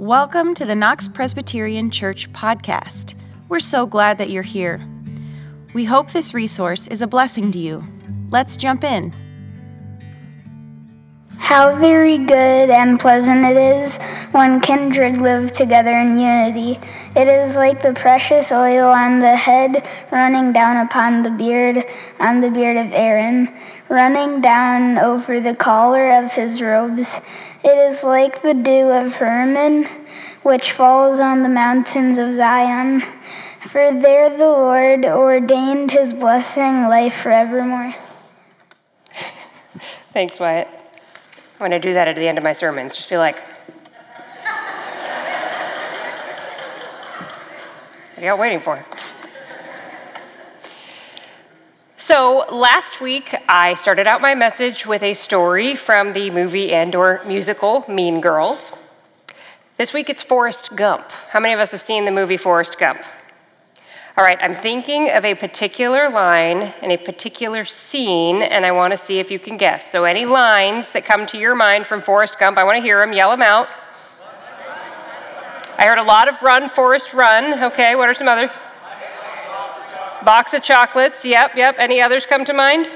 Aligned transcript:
Welcome 0.00 0.54
to 0.54 0.64
the 0.64 0.74
Knox 0.74 1.08
Presbyterian 1.08 1.90
Church 1.90 2.32
podcast. 2.32 3.14
We're 3.50 3.60
so 3.60 3.84
glad 3.84 4.16
that 4.16 4.30
you're 4.30 4.42
here. 4.42 4.80
We 5.74 5.84
hope 5.84 6.12
this 6.12 6.32
resource 6.32 6.86
is 6.86 7.02
a 7.02 7.06
blessing 7.06 7.50
to 7.50 7.58
you. 7.58 7.84
Let's 8.30 8.56
jump 8.56 8.82
in. 8.82 9.12
How 11.36 11.74
very 11.76 12.16
good 12.16 12.70
and 12.70 12.98
pleasant 12.98 13.44
it 13.44 13.56
is 13.58 13.98
when 14.30 14.60
kindred 14.60 15.18
live 15.18 15.52
together 15.52 15.90
in 15.90 16.18
unity. 16.18 16.78
It 17.14 17.28
is 17.28 17.56
like 17.56 17.82
the 17.82 17.92
precious 17.92 18.52
oil 18.52 18.88
on 18.88 19.18
the 19.18 19.36
head 19.36 19.86
running 20.10 20.54
down 20.54 20.86
upon 20.86 21.24
the 21.24 21.30
beard, 21.30 21.84
on 22.20 22.40
the 22.40 22.50
beard 22.50 22.78
of 22.78 22.92
Aaron, 22.92 23.48
running 23.90 24.40
down 24.40 24.96
over 24.96 25.40
the 25.40 25.56
collar 25.56 26.12
of 26.12 26.32
his 26.32 26.62
robes. 26.62 27.28
It 27.62 27.90
is 27.90 28.04
like 28.04 28.40
the 28.40 28.54
dew 28.54 28.90
of 28.90 29.14
Hermon, 29.14 29.86
which 30.42 30.72
falls 30.72 31.20
on 31.20 31.42
the 31.42 31.48
mountains 31.48 32.18
of 32.18 32.32
Zion. 32.34 33.00
For 33.66 33.92
there 33.92 34.30
the 34.30 34.46
Lord 34.46 35.04
ordained 35.04 35.90
his 35.90 36.12
blessing, 36.12 36.88
life 36.88 37.14
forevermore. 37.14 37.94
Thanks, 40.12 40.40
Wyatt. 40.40 40.68
I'm 40.68 41.58
going 41.58 41.70
to 41.72 41.78
do 41.78 41.92
that 41.92 42.08
at 42.08 42.16
the 42.16 42.26
end 42.26 42.38
of 42.38 42.44
my 42.44 42.54
sermons. 42.54 42.96
Just 42.96 43.10
be 43.10 43.18
like, 43.18 43.36
what 48.14 48.24
are 48.24 48.24
y'all 48.24 48.38
waiting 48.38 48.60
for? 48.60 48.84
So 51.98 52.46
last 52.50 53.00
week 53.00 53.36
I 53.46 53.74
started 53.74 54.06
out 54.06 54.20
my 54.20 54.34
message 54.34 54.84
with 54.84 55.02
a 55.02 55.14
story 55.14 55.76
from 55.76 56.14
the 56.14 56.30
movie 56.30 56.72
and 56.72 56.94
or 56.94 57.20
musical 57.26 57.84
Mean 57.88 58.20
Girls. 58.20 58.72
This 59.80 59.94
week 59.94 60.10
it's 60.10 60.22
Forrest 60.22 60.76
Gump. 60.76 61.10
How 61.30 61.40
many 61.40 61.54
of 61.54 61.60
us 61.60 61.70
have 61.70 61.80
seen 61.80 62.04
the 62.04 62.10
movie 62.10 62.36
Forrest 62.36 62.78
Gump? 62.78 63.02
All 64.14 64.22
right, 64.22 64.36
I'm 64.42 64.52
thinking 64.52 65.08
of 65.08 65.24
a 65.24 65.34
particular 65.34 66.10
line 66.10 66.74
and 66.82 66.92
a 66.92 66.98
particular 66.98 67.64
scene, 67.64 68.42
and 68.42 68.66
I 68.66 68.72
want 68.72 68.90
to 68.90 68.98
see 68.98 69.20
if 69.20 69.30
you 69.30 69.38
can 69.38 69.56
guess. 69.56 69.90
So, 69.90 70.04
any 70.04 70.26
lines 70.26 70.90
that 70.90 71.06
come 71.06 71.24
to 71.28 71.38
your 71.38 71.54
mind 71.54 71.86
from 71.86 72.02
Forrest 72.02 72.38
Gump, 72.38 72.58
I 72.58 72.64
want 72.64 72.76
to 72.76 72.82
hear 72.82 73.00
them. 73.00 73.14
Yell 73.14 73.30
them 73.30 73.40
out. 73.40 73.68
I 75.78 75.86
heard 75.86 75.96
a 75.96 76.02
lot 76.02 76.28
of 76.28 76.42
run, 76.42 76.68
Forrest, 76.68 77.14
run. 77.14 77.64
Okay, 77.64 77.96
what 77.96 78.06
are 78.06 78.12
some 78.12 78.28
other? 78.28 78.52
Box 80.26 80.52
of 80.52 80.62
chocolates, 80.62 81.24
yep, 81.24 81.52
yep. 81.56 81.76
Any 81.78 82.02
others 82.02 82.26
come 82.26 82.44
to 82.44 82.52
mind? 82.52 82.86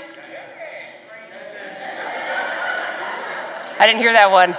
I 3.80 3.86
didn't 3.86 4.02
hear 4.02 4.12
that 4.12 4.30
one. 4.30 4.54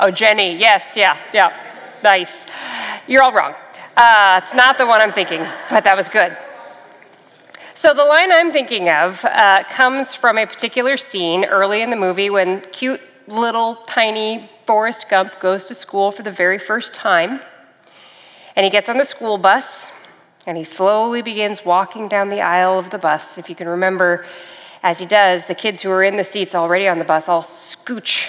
Oh, 0.00 0.12
Jenny, 0.12 0.56
yes, 0.56 0.96
yeah, 0.96 1.18
yeah. 1.34 1.52
Nice. 2.04 2.46
You're 3.08 3.20
all 3.20 3.32
wrong. 3.32 3.56
Uh, 3.96 4.38
it's 4.40 4.54
not 4.54 4.78
the 4.78 4.86
one 4.86 5.00
I'm 5.00 5.10
thinking, 5.10 5.44
but 5.70 5.82
that 5.82 5.96
was 5.96 6.08
good. 6.08 6.36
So, 7.74 7.92
the 7.94 8.04
line 8.04 8.30
I'm 8.30 8.52
thinking 8.52 8.88
of 8.88 9.24
uh, 9.24 9.64
comes 9.68 10.14
from 10.14 10.38
a 10.38 10.46
particular 10.46 10.96
scene 10.96 11.44
early 11.44 11.82
in 11.82 11.90
the 11.90 11.96
movie 11.96 12.30
when 12.30 12.60
cute 12.70 13.00
little 13.26 13.74
tiny 13.88 14.48
Forrest 14.68 15.08
Gump 15.08 15.40
goes 15.40 15.64
to 15.64 15.74
school 15.74 16.12
for 16.12 16.22
the 16.22 16.30
very 16.30 16.60
first 16.60 16.94
time. 16.94 17.40
And 18.54 18.62
he 18.62 18.70
gets 18.70 18.88
on 18.88 18.98
the 18.98 19.04
school 19.04 19.36
bus 19.36 19.90
and 20.46 20.56
he 20.56 20.62
slowly 20.62 21.22
begins 21.22 21.64
walking 21.64 22.06
down 22.06 22.28
the 22.28 22.40
aisle 22.40 22.78
of 22.78 22.90
the 22.90 22.98
bus. 22.98 23.36
If 23.36 23.48
you 23.48 23.56
can 23.56 23.66
remember, 23.66 24.24
as 24.84 25.00
he 25.00 25.06
does, 25.06 25.46
the 25.46 25.56
kids 25.56 25.82
who 25.82 25.90
are 25.90 26.04
in 26.04 26.16
the 26.16 26.24
seats 26.24 26.54
already 26.54 26.86
on 26.86 26.98
the 26.98 27.04
bus 27.04 27.28
all 27.28 27.42
scooch 27.42 28.28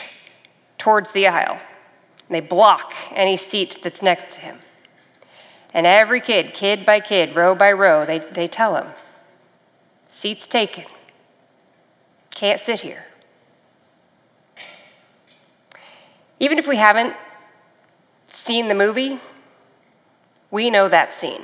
towards 0.80 1.12
the 1.12 1.28
aisle. 1.28 1.60
And 2.28 2.36
they 2.36 2.40
block 2.40 2.96
any 3.12 3.38
seat 3.38 3.80
that's 3.84 4.02
next 4.02 4.32
to 4.32 4.42
him. 4.42 4.60
And 5.72 5.86
every 5.86 6.20
kid, 6.20 6.56
kid 6.56 6.84
by 6.84 7.00
kid, 7.00 7.36
row 7.36 7.54
by 7.54 7.72
row, 7.72 8.06
they, 8.06 8.18
they 8.20 8.48
tell 8.48 8.76
him 8.76 8.88
seats 10.08 10.48
taken. 10.48 10.86
Can't 12.32 12.60
sit 12.60 12.82
here. 12.82 13.06
Even 16.40 16.58
if 16.58 16.68
we 16.68 16.78
haven't 16.78 17.16
seen 18.26 18.68
the 18.68 18.76
movie, 18.76 19.20
we 20.50 20.70
know 20.70 20.88
that 20.90 21.14
scene. 21.14 21.44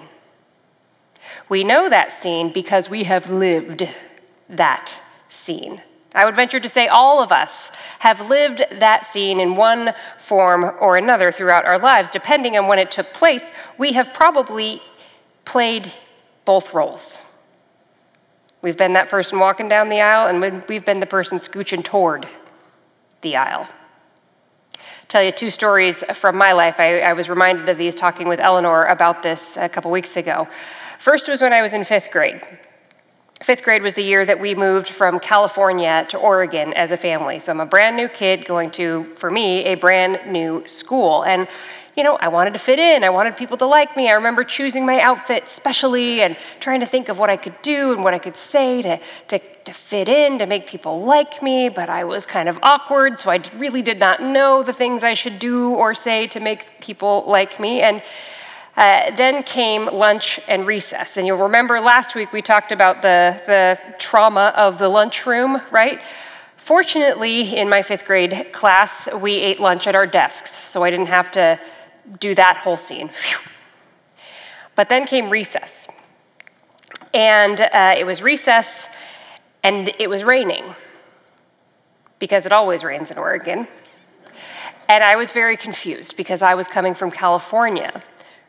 We 1.47 1.63
know 1.63 1.89
that 1.89 2.11
scene 2.11 2.51
because 2.51 2.89
we 2.89 3.03
have 3.03 3.29
lived 3.29 3.87
that 4.49 4.99
scene. 5.29 5.81
I 6.15 6.25
would 6.25 6.35
venture 6.35 6.59
to 6.59 6.69
say 6.69 6.87
all 6.87 7.21
of 7.21 7.31
us 7.31 7.71
have 7.99 8.29
lived 8.29 8.63
that 8.71 9.05
scene 9.05 9.39
in 9.39 9.55
one 9.55 9.93
form 10.17 10.63
or 10.79 10.97
another 10.97 11.31
throughout 11.31 11.65
our 11.65 11.77
lives. 11.77 12.09
Depending 12.09 12.57
on 12.57 12.67
when 12.67 12.79
it 12.79 12.89
took 12.89 13.13
place, 13.13 13.51
we 13.77 13.93
have 13.93 14.13
probably 14.13 14.81
played 15.43 15.91
both 16.45 16.73
roles. 16.73 17.21
We've 18.61 18.77
been 18.77 18.93
that 18.93 19.09
person 19.09 19.37
walking 19.37 19.67
down 19.67 19.89
the 19.89 20.01
aisle, 20.01 20.27
and 20.27 20.63
we've 20.67 20.85
been 20.85 20.99
the 20.99 21.05
person 21.05 21.37
scooching 21.37 21.83
toward 21.83 22.27
the 23.21 23.35
aisle. 23.35 23.67
Tell 25.07 25.21
you 25.21 25.31
two 25.31 25.51
stories 25.51 26.03
from 26.13 26.35
my 26.35 26.51
life. 26.53 26.79
I, 26.79 27.01
I 27.01 27.13
was 27.13 27.29
reminded 27.29 27.69
of 27.69 27.77
these 27.77 27.93
talking 27.93 28.27
with 28.27 28.39
Eleanor 28.39 28.85
about 28.85 29.21
this 29.21 29.55
a 29.55 29.69
couple 29.69 29.91
weeks 29.91 30.17
ago. 30.17 30.47
First 30.97 31.27
was 31.27 31.41
when 31.41 31.53
I 31.53 31.61
was 31.61 31.73
in 31.73 31.83
fifth 31.83 32.09
grade. 32.09 32.41
Fifth 33.43 33.63
grade 33.63 33.81
was 33.81 33.95
the 33.95 34.01
year 34.01 34.25
that 34.25 34.39
we 34.39 34.55
moved 34.55 34.87
from 34.87 35.19
California 35.19 36.05
to 36.07 36.17
Oregon 36.17 36.73
as 36.73 36.91
a 36.91 36.97
family. 36.97 37.37
So 37.39 37.51
I'm 37.51 37.59
a 37.59 37.65
brand 37.65 37.97
new 37.97 38.07
kid 38.07 38.45
going 38.45 38.71
to, 38.71 39.13
for 39.15 39.29
me, 39.29 39.65
a 39.65 39.75
brand 39.75 40.31
new 40.31 40.65
school. 40.65 41.23
And, 41.23 41.45
you 41.97 42.03
know, 42.03 42.15
I 42.15 42.29
wanted 42.29 42.53
to 42.53 42.59
fit 42.59 42.79
in. 42.79 43.03
I 43.03 43.09
wanted 43.09 43.35
people 43.35 43.57
to 43.57 43.65
like 43.65 43.97
me. 43.97 44.09
I 44.09 44.13
remember 44.13 44.45
choosing 44.45 44.85
my 44.85 45.01
outfit 45.01 45.49
specially 45.49 46.21
and 46.21 46.37
trying 46.61 46.79
to 46.79 46.85
think 46.85 47.09
of 47.09 47.19
what 47.19 47.29
I 47.29 47.35
could 47.35 47.61
do 47.61 47.91
and 47.91 48.05
what 48.05 48.13
I 48.13 48.19
could 48.19 48.37
say 48.37 48.81
to, 48.81 49.01
to, 49.27 49.39
to 49.39 49.73
fit 49.73 50.07
in, 50.07 50.39
to 50.39 50.45
make 50.45 50.65
people 50.65 51.03
like 51.03 51.43
me. 51.43 51.67
But 51.67 51.89
I 51.89 52.05
was 52.05 52.25
kind 52.25 52.47
of 52.47 52.57
awkward, 52.63 53.19
so 53.19 53.31
I 53.31 53.41
really 53.57 53.81
did 53.81 53.99
not 53.99 54.21
know 54.21 54.63
the 54.63 54.73
things 54.73 55.03
I 55.03 55.13
should 55.13 55.39
do 55.39 55.75
or 55.75 55.93
say 55.93 56.25
to 56.27 56.39
make 56.39 56.79
people 56.79 57.25
like 57.27 57.59
me. 57.59 57.81
And 57.81 58.01
uh, 58.77 59.15
then 59.15 59.43
came 59.43 59.85
lunch 59.85 60.39
and 60.47 60.67
recess. 60.67 61.17
And 61.17 61.25
you'll 61.25 61.37
remember 61.37 61.79
last 61.79 62.15
week 62.15 62.33
we 62.33 62.41
talked 62.41 62.71
about 62.71 63.01
the, 63.01 63.41
the 63.45 63.79
trauma 63.99 64.51
of 64.55 64.77
the 64.77 64.89
lunchroom, 64.89 65.61
right? 65.71 66.01
Fortunately, 66.57 67.55
in 67.55 67.69
my 67.69 67.81
fifth 67.81 68.05
grade 68.05 68.51
class, 68.51 69.07
we 69.13 69.35
ate 69.35 69.59
lunch 69.59 69.87
at 69.87 69.95
our 69.95 70.07
desks, 70.07 70.51
so 70.51 70.83
I 70.83 70.89
didn't 70.89 71.07
have 71.07 71.31
to 71.31 71.59
do 72.19 72.35
that 72.35 72.57
whole 72.57 72.77
scene. 72.77 73.09
Whew. 73.09 73.37
But 74.75 74.89
then 74.89 75.05
came 75.07 75.29
recess. 75.29 75.87
And 77.13 77.61
uh, 77.61 77.95
it 77.97 78.05
was 78.05 78.21
recess, 78.21 78.89
and 79.63 79.93
it 79.99 80.09
was 80.09 80.23
raining, 80.23 80.75
because 82.19 82.45
it 82.45 82.51
always 82.51 82.83
rains 82.83 83.09
in 83.09 83.17
Oregon. 83.17 83.67
And 84.89 85.03
I 85.03 85.15
was 85.15 85.31
very 85.31 85.55
confused 85.57 86.17
because 86.17 86.41
I 86.41 86.55
was 86.55 86.67
coming 86.67 86.93
from 86.93 87.09
California 87.09 88.03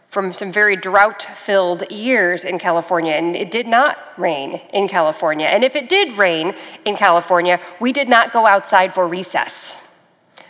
from 0.09 0.33
some 0.33 0.53
very 0.53 0.77
drought 0.77 1.22
filled 1.22 1.91
years 1.91 2.44
in 2.44 2.59
California, 2.59 3.12
and 3.12 3.37
it 3.37 3.50
did 3.50 3.67
not 3.67 3.99
rain 4.17 4.61
in 4.72 4.89
California. 4.89 5.47
And 5.47 5.65
if 5.65 5.77
it 5.77 5.89
did 5.89 6.17
rain 6.17 6.55
in 6.84 6.97
California, 6.97 7.61
we 7.81 7.93
did 7.93 8.09
not 8.09 8.33
go 8.33 8.47
outside 8.47 8.94
for 8.94 9.06
recess. 9.06 9.78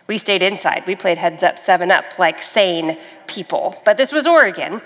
We 0.06 0.19
stayed 0.19 0.43
inside. 0.43 0.84
We 0.87 0.94
played 0.94 1.19
heads 1.19 1.43
up, 1.43 1.59
seven 1.59 1.91
up, 1.91 2.19
like 2.19 2.43
sane 2.43 2.99
people. 3.27 3.81
But 3.84 3.97
this 3.97 4.12
was 4.12 4.27
Oregon. 4.27 4.83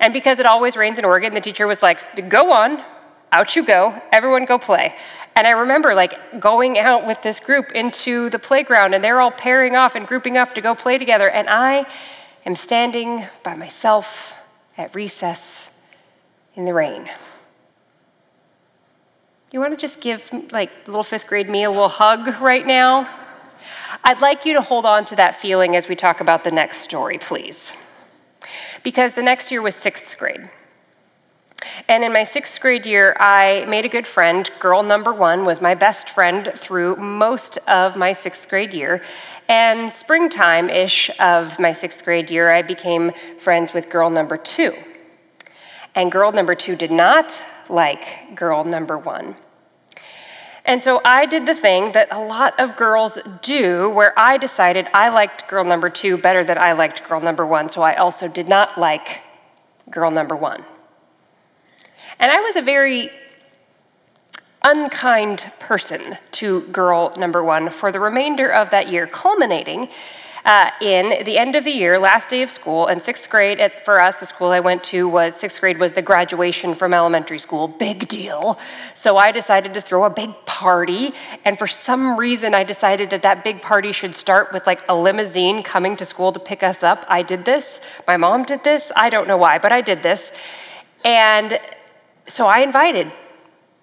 And 0.00 0.12
because 0.12 0.38
it 0.38 0.46
always 0.46 0.76
rains 0.76 0.98
in 0.98 1.04
Oregon, 1.04 1.34
the 1.34 1.40
teacher 1.40 1.66
was 1.66 1.82
like, 1.82 2.28
go 2.28 2.52
on, 2.52 2.82
out 3.30 3.54
you 3.54 3.64
go, 3.64 4.00
everyone 4.10 4.44
go 4.44 4.58
play. 4.58 4.94
And 5.36 5.46
I 5.46 5.50
remember 5.50 5.94
like 5.94 6.40
going 6.40 6.78
out 6.78 7.06
with 7.06 7.22
this 7.22 7.38
group 7.38 7.70
into 7.72 8.28
the 8.30 8.38
playground, 8.38 8.94
and 8.94 9.04
they're 9.04 9.20
all 9.20 9.30
pairing 9.30 9.76
off 9.76 9.94
and 9.94 10.06
grouping 10.06 10.36
up 10.36 10.54
to 10.54 10.60
go 10.60 10.74
play 10.74 10.98
together. 10.98 11.30
And 11.30 11.48
I 11.48 11.86
am 12.48 12.56
standing 12.56 13.26
by 13.42 13.54
myself 13.54 14.34
at 14.78 14.94
recess 14.94 15.68
in 16.54 16.64
the 16.64 16.72
rain. 16.72 17.10
You 19.52 19.60
want 19.60 19.74
to 19.74 19.76
just 19.78 20.00
give 20.00 20.32
like 20.50 20.70
little 20.86 21.02
fifth 21.02 21.26
grade 21.26 21.50
me 21.50 21.64
a 21.64 21.70
little 21.70 21.88
hug 21.88 22.40
right 22.40 22.66
now? 22.66 23.06
I'd 24.02 24.22
like 24.22 24.46
you 24.46 24.54
to 24.54 24.62
hold 24.62 24.86
on 24.86 25.04
to 25.06 25.16
that 25.16 25.34
feeling 25.34 25.76
as 25.76 25.88
we 25.88 25.94
talk 25.94 26.22
about 26.22 26.42
the 26.42 26.50
next 26.50 26.78
story, 26.78 27.18
please. 27.18 27.76
Because 28.82 29.12
the 29.12 29.22
next 29.22 29.50
year 29.50 29.60
was 29.60 29.74
sixth 29.74 30.16
grade. 30.16 30.48
And 31.88 32.04
in 32.04 32.12
my 32.12 32.24
sixth 32.24 32.60
grade 32.60 32.86
year, 32.86 33.16
I 33.18 33.64
made 33.66 33.84
a 33.84 33.88
good 33.88 34.06
friend. 34.06 34.50
Girl 34.60 34.82
number 34.82 35.12
one 35.12 35.44
was 35.44 35.60
my 35.60 35.74
best 35.74 36.10
friend 36.10 36.52
through 36.54 36.96
most 36.96 37.58
of 37.66 37.96
my 37.96 38.12
sixth 38.12 38.48
grade 38.48 38.74
year. 38.74 39.02
And 39.48 39.92
springtime 39.92 40.68
ish 40.68 41.10
of 41.18 41.58
my 41.58 41.72
sixth 41.72 42.04
grade 42.04 42.30
year, 42.30 42.50
I 42.50 42.62
became 42.62 43.12
friends 43.38 43.72
with 43.72 43.90
girl 43.90 44.10
number 44.10 44.36
two. 44.36 44.74
And 45.94 46.12
girl 46.12 46.30
number 46.32 46.54
two 46.54 46.76
did 46.76 46.92
not 46.92 47.42
like 47.68 48.34
girl 48.34 48.64
number 48.64 48.98
one. 48.98 49.36
And 50.64 50.82
so 50.82 51.00
I 51.04 51.24
did 51.24 51.46
the 51.46 51.54
thing 51.54 51.92
that 51.92 52.08
a 52.12 52.20
lot 52.20 52.60
of 52.60 52.76
girls 52.76 53.18
do, 53.40 53.88
where 53.88 54.12
I 54.18 54.36
decided 54.36 54.86
I 54.92 55.08
liked 55.08 55.48
girl 55.48 55.64
number 55.64 55.88
two 55.88 56.18
better 56.18 56.44
than 56.44 56.58
I 56.58 56.72
liked 56.72 57.08
girl 57.08 57.20
number 57.20 57.46
one, 57.46 57.70
so 57.70 57.80
I 57.80 57.94
also 57.94 58.28
did 58.28 58.48
not 58.48 58.78
like 58.78 59.20
girl 59.90 60.10
number 60.10 60.36
one. 60.36 60.64
And 62.18 62.32
I 62.32 62.40
was 62.40 62.56
a 62.56 62.62
very 62.62 63.10
unkind 64.64 65.52
person 65.60 66.18
to 66.32 66.62
girl 66.62 67.12
number 67.16 67.44
one 67.44 67.70
for 67.70 67.92
the 67.92 68.00
remainder 68.00 68.52
of 68.52 68.70
that 68.70 68.90
year, 68.90 69.06
culminating 69.06 69.88
uh, 70.44 70.70
in 70.80 71.24
the 71.24 71.36
end 71.36 71.54
of 71.56 71.64
the 71.64 71.70
year, 71.70 71.98
last 71.98 72.30
day 72.30 72.42
of 72.42 72.50
school, 72.50 72.86
and 72.86 73.02
sixth 73.02 73.28
grade 73.28 73.60
at, 73.60 73.84
for 73.84 74.00
us, 74.00 74.16
the 74.16 74.26
school 74.26 74.48
I 74.48 74.60
went 74.60 74.82
to 74.84 75.06
was 75.06 75.36
sixth 75.36 75.60
grade 75.60 75.78
was 75.78 75.92
the 75.92 76.02
graduation 76.02 76.74
from 76.74 76.94
elementary 76.94 77.38
school, 77.38 77.68
big 77.68 78.08
deal. 78.08 78.58
So 78.94 79.16
I 79.16 79.30
decided 79.30 79.74
to 79.74 79.80
throw 79.80 80.04
a 80.04 80.10
big 80.10 80.30
party, 80.46 81.12
and 81.44 81.58
for 81.58 81.66
some 81.66 82.16
reason, 82.16 82.54
I 82.54 82.64
decided 82.64 83.10
that 83.10 83.22
that 83.22 83.44
big 83.44 83.60
party 83.60 83.92
should 83.92 84.14
start 84.14 84.52
with 84.52 84.66
like 84.66 84.82
a 84.88 84.94
limousine 84.96 85.62
coming 85.62 85.96
to 85.96 86.04
school 86.04 86.32
to 86.32 86.40
pick 86.40 86.62
us 86.62 86.82
up. 86.82 87.04
I 87.08 87.22
did 87.22 87.44
this. 87.44 87.80
My 88.06 88.16
mom 88.16 88.44
did 88.44 88.64
this. 88.64 88.90
I 88.96 89.10
don't 89.10 89.28
know 89.28 89.36
why, 89.36 89.58
but 89.58 89.72
I 89.72 89.82
did 89.82 90.02
this. 90.02 90.32
And 91.04 91.60
so 92.28 92.46
I 92.46 92.60
invited 92.60 93.10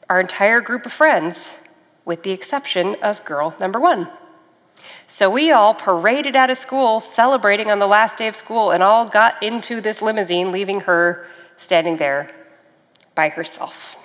our 0.10 0.20
entire 0.20 0.62
group 0.62 0.86
of 0.86 0.92
friends, 0.92 1.54
with 2.06 2.24
the 2.24 2.32
exception 2.32 2.96
of 3.02 3.26
girl 3.26 3.56
number 3.60 3.80
one. 3.80 4.10
So 5.08 5.30
we 5.30 5.52
all 5.52 5.74
paraded 5.74 6.36
out 6.36 6.50
of 6.50 6.58
school, 6.58 7.00
celebrating 7.00 7.72
on 7.72 7.80
the 7.80 7.88
last 7.88 8.18
day 8.18 8.28
of 8.28 8.36
school, 8.36 8.72
and 8.72 8.84
all 8.84 9.08
got 9.08 9.42
into 9.42 9.82
this 9.82 10.02
limousine, 10.02 10.52
leaving 10.52 10.82
her 10.82 11.28
standing 11.58 11.98
there 11.98 12.30
by 13.16 13.30
herself. 13.30 13.98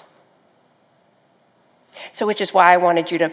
So, 2.12 2.26
which 2.26 2.40
is 2.40 2.54
why 2.54 2.72
I 2.72 2.76
wanted 2.76 3.10
you 3.10 3.19
to 3.19 3.32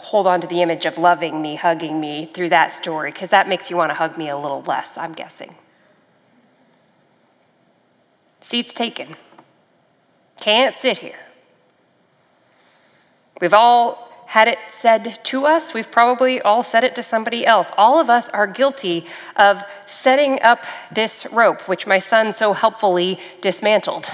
hold 0.00 0.26
on 0.26 0.40
to 0.40 0.46
the 0.46 0.62
image 0.62 0.86
of 0.86 0.98
loving 0.98 1.40
me, 1.40 1.56
hugging 1.56 2.00
me 2.00 2.30
through 2.32 2.48
that 2.48 2.72
story, 2.72 3.12
because 3.12 3.28
that 3.28 3.48
makes 3.48 3.70
you 3.70 3.76
want 3.76 3.90
to 3.90 3.94
hug 3.94 4.16
me 4.16 4.28
a 4.28 4.36
little 4.36 4.62
less, 4.62 4.96
I'm 4.96 5.12
guessing. 5.12 5.54
Seats 8.40 8.72
taken. 8.72 9.16
Can't 10.40 10.74
sit 10.74 10.98
here. 10.98 11.18
We've 13.40 13.54
all 13.54 14.08
had 14.26 14.46
it 14.46 14.58
said 14.68 15.18
to 15.24 15.46
us, 15.46 15.72
we've 15.72 15.90
probably 15.90 16.40
all 16.42 16.62
said 16.62 16.84
it 16.84 16.94
to 16.94 17.02
somebody 17.02 17.46
else. 17.46 17.70
All 17.78 17.98
of 17.98 18.10
us 18.10 18.28
are 18.28 18.46
guilty 18.46 19.06
of 19.36 19.62
setting 19.86 20.38
up 20.42 20.64
this 20.92 21.24
rope, 21.32 21.66
which 21.66 21.86
my 21.86 21.98
son 21.98 22.34
so 22.34 22.52
helpfully 22.52 23.18
dismantled. 23.40 24.10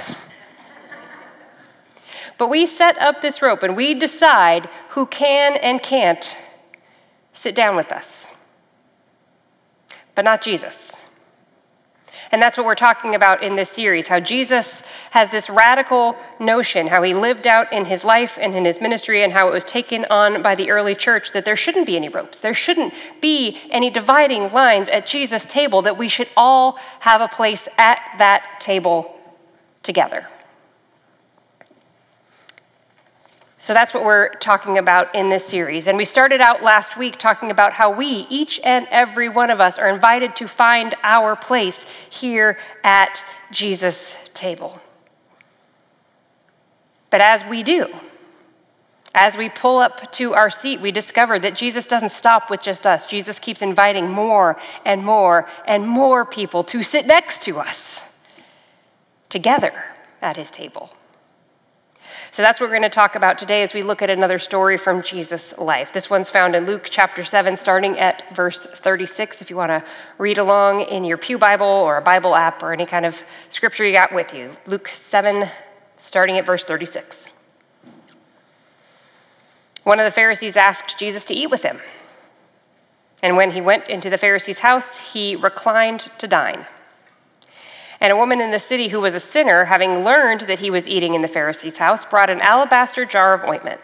but 2.38 2.48
we 2.48 2.64
set 2.64 2.96
up 3.02 3.22
this 3.22 3.42
rope 3.42 3.64
and 3.64 3.76
we 3.76 3.92
decide 3.92 4.68
who 4.90 5.04
can 5.06 5.56
and 5.56 5.82
can't 5.82 6.36
sit 7.32 7.54
down 7.54 7.74
with 7.74 7.90
us, 7.90 8.30
but 10.14 10.24
not 10.24 10.42
Jesus. 10.42 10.96
And 12.32 12.42
that's 12.42 12.56
what 12.56 12.66
we're 12.66 12.74
talking 12.74 13.14
about 13.14 13.42
in 13.42 13.56
this 13.56 13.70
series 13.70 14.08
how 14.08 14.20
Jesus 14.20 14.82
has 15.10 15.30
this 15.30 15.48
radical 15.48 16.16
notion, 16.38 16.88
how 16.88 17.02
he 17.02 17.14
lived 17.14 17.46
out 17.46 17.72
in 17.72 17.84
his 17.86 18.04
life 18.04 18.38
and 18.40 18.54
in 18.54 18.64
his 18.64 18.80
ministry, 18.80 19.22
and 19.22 19.32
how 19.32 19.48
it 19.48 19.52
was 19.52 19.64
taken 19.64 20.04
on 20.06 20.42
by 20.42 20.54
the 20.54 20.70
early 20.70 20.94
church 20.94 21.32
that 21.32 21.44
there 21.44 21.56
shouldn't 21.56 21.86
be 21.86 21.96
any 21.96 22.08
ropes. 22.08 22.38
There 22.38 22.54
shouldn't 22.54 22.94
be 23.20 23.60
any 23.70 23.90
dividing 23.90 24.52
lines 24.52 24.88
at 24.88 25.06
Jesus' 25.06 25.44
table, 25.44 25.82
that 25.82 25.98
we 25.98 26.08
should 26.08 26.28
all 26.36 26.78
have 27.00 27.20
a 27.20 27.28
place 27.28 27.68
at 27.78 28.00
that 28.18 28.60
table 28.60 29.16
together. 29.82 30.28
So 33.64 33.72
that's 33.72 33.94
what 33.94 34.04
we're 34.04 34.28
talking 34.28 34.76
about 34.76 35.14
in 35.14 35.30
this 35.30 35.46
series. 35.46 35.88
And 35.88 35.96
we 35.96 36.04
started 36.04 36.42
out 36.42 36.62
last 36.62 36.98
week 36.98 37.16
talking 37.16 37.50
about 37.50 37.72
how 37.72 37.90
we, 37.90 38.26
each 38.28 38.60
and 38.62 38.86
every 38.90 39.30
one 39.30 39.48
of 39.48 39.58
us, 39.58 39.78
are 39.78 39.88
invited 39.88 40.36
to 40.36 40.46
find 40.46 40.94
our 41.02 41.34
place 41.34 41.86
here 42.10 42.58
at 42.82 43.24
Jesus' 43.50 44.16
table. 44.34 44.82
But 47.08 47.22
as 47.22 47.42
we 47.46 47.62
do, 47.62 47.88
as 49.14 49.34
we 49.34 49.48
pull 49.48 49.78
up 49.78 50.12
to 50.12 50.34
our 50.34 50.50
seat, 50.50 50.82
we 50.82 50.92
discover 50.92 51.38
that 51.38 51.56
Jesus 51.56 51.86
doesn't 51.86 52.10
stop 52.10 52.50
with 52.50 52.60
just 52.60 52.86
us. 52.86 53.06
Jesus 53.06 53.38
keeps 53.38 53.62
inviting 53.62 54.10
more 54.10 54.58
and 54.84 55.02
more 55.02 55.48
and 55.66 55.88
more 55.88 56.26
people 56.26 56.64
to 56.64 56.82
sit 56.82 57.06
next 57.06 57.40
to 57.44 57.60
us 57.60 58.04
together 59.30 59.72
at 60.20 60.36
his 60.36 60.50
table. 60.50 60.90
So 62.34 62.42
that's 62.42 62.58
what 62.58 62.66
we're 62.66 62.76
going 62.76 62.82
to 62.82 62.88
talk 62.88 63.14
about 63.14 63.38
today 63.38 63.62
as 63.62 63.74
we 63.74 63.82
look 63.82 64.02
at 64.02 64.10
another 64.10 64.40
story 64.40 64.76
from 64.76 65.04
Jesus' 65.04 65.56
life. 65.56 65.92
This 65.92 66.10
one's 66.10 66.28
found 66.28 66.56
in 66.56 66.66
Luke 66.66 66.88
chapter 66.90 67.22
7, 67.22 67.56
starting 67.56 67.96
at 67.96 68.34
verse 68.34 68.66
36. 68.66 69.40
If 69.40 69.50
you 69.50 69.56
want 69.56 69.70
to 69.70 69.84
read 70.18 70.38
along 70.38 70.80
in 70.80 71.04
your 71.04 71.16
Pew 71.16 71.38
Bible 71.38 71.64
or 71.64 71.96
a 71.96 72.02
Bible 72.02 72.34
app 72.34 72.60
or 72.60 72.72
any 72.72 72.86
kind 72.86 73.06
of 73.06 73.22
scripture 73.50 73.84
you 73.84 73.92
got 73.92 74.12
with 74.12 74.34
you, 74.34 74.50
Luke 74.66 74.88
7, 74.88 75.48
starting 75.96 76.36
at 76.36 76.44
verse 76.44 76.64
36. 76.64 77.28
One 79.84 80.00
of 80.00 80.04
the 80.04 80.10
Pharisees 80.10 80.56
asked 80.56 80.98
Jesus 80.98 81.24
to 81.26 81.34
eat 81.34 81.52
with 81.52 81.62
him. 81.62 81.78
And 83.22 83.36
when 83.36 83.52
he 83.52 83.60
went 83.60 83.88
into 83.88 84.10
the 84.10 84.18
Pharisee's 84.18 84.58
house, 84.58 85.12
he 85.12 85.36
reclined 85.36 86.08
to 86.18 86.26
dine. 86.26 86.66
And 88.04 88.12
a 88.12 88.16
woman 88.16 88.42
in 88.42 88.50
the 88.50 88.58
city 88.58 88.88
who 88.88 89.00
was 89.00 89.14
a 89.14 89.18
sinner, 89.18 89.64
having 89.64 90.04
learned 90.04 90.42
that 90.42 90.58
he 90.58 90.70
was 90.70 90.86
eating 90.86 91.14
in 91.14 91.22
the 91.22 91.26
Pharisee's 91.26 91.78
house, 91.78 92.04
brought 92.04 92.28
an 92.28 92.42
alabaster 92.42 93.06
jar 93.06 93.32
of 93.32 93.44
ointment. 93.44 93.80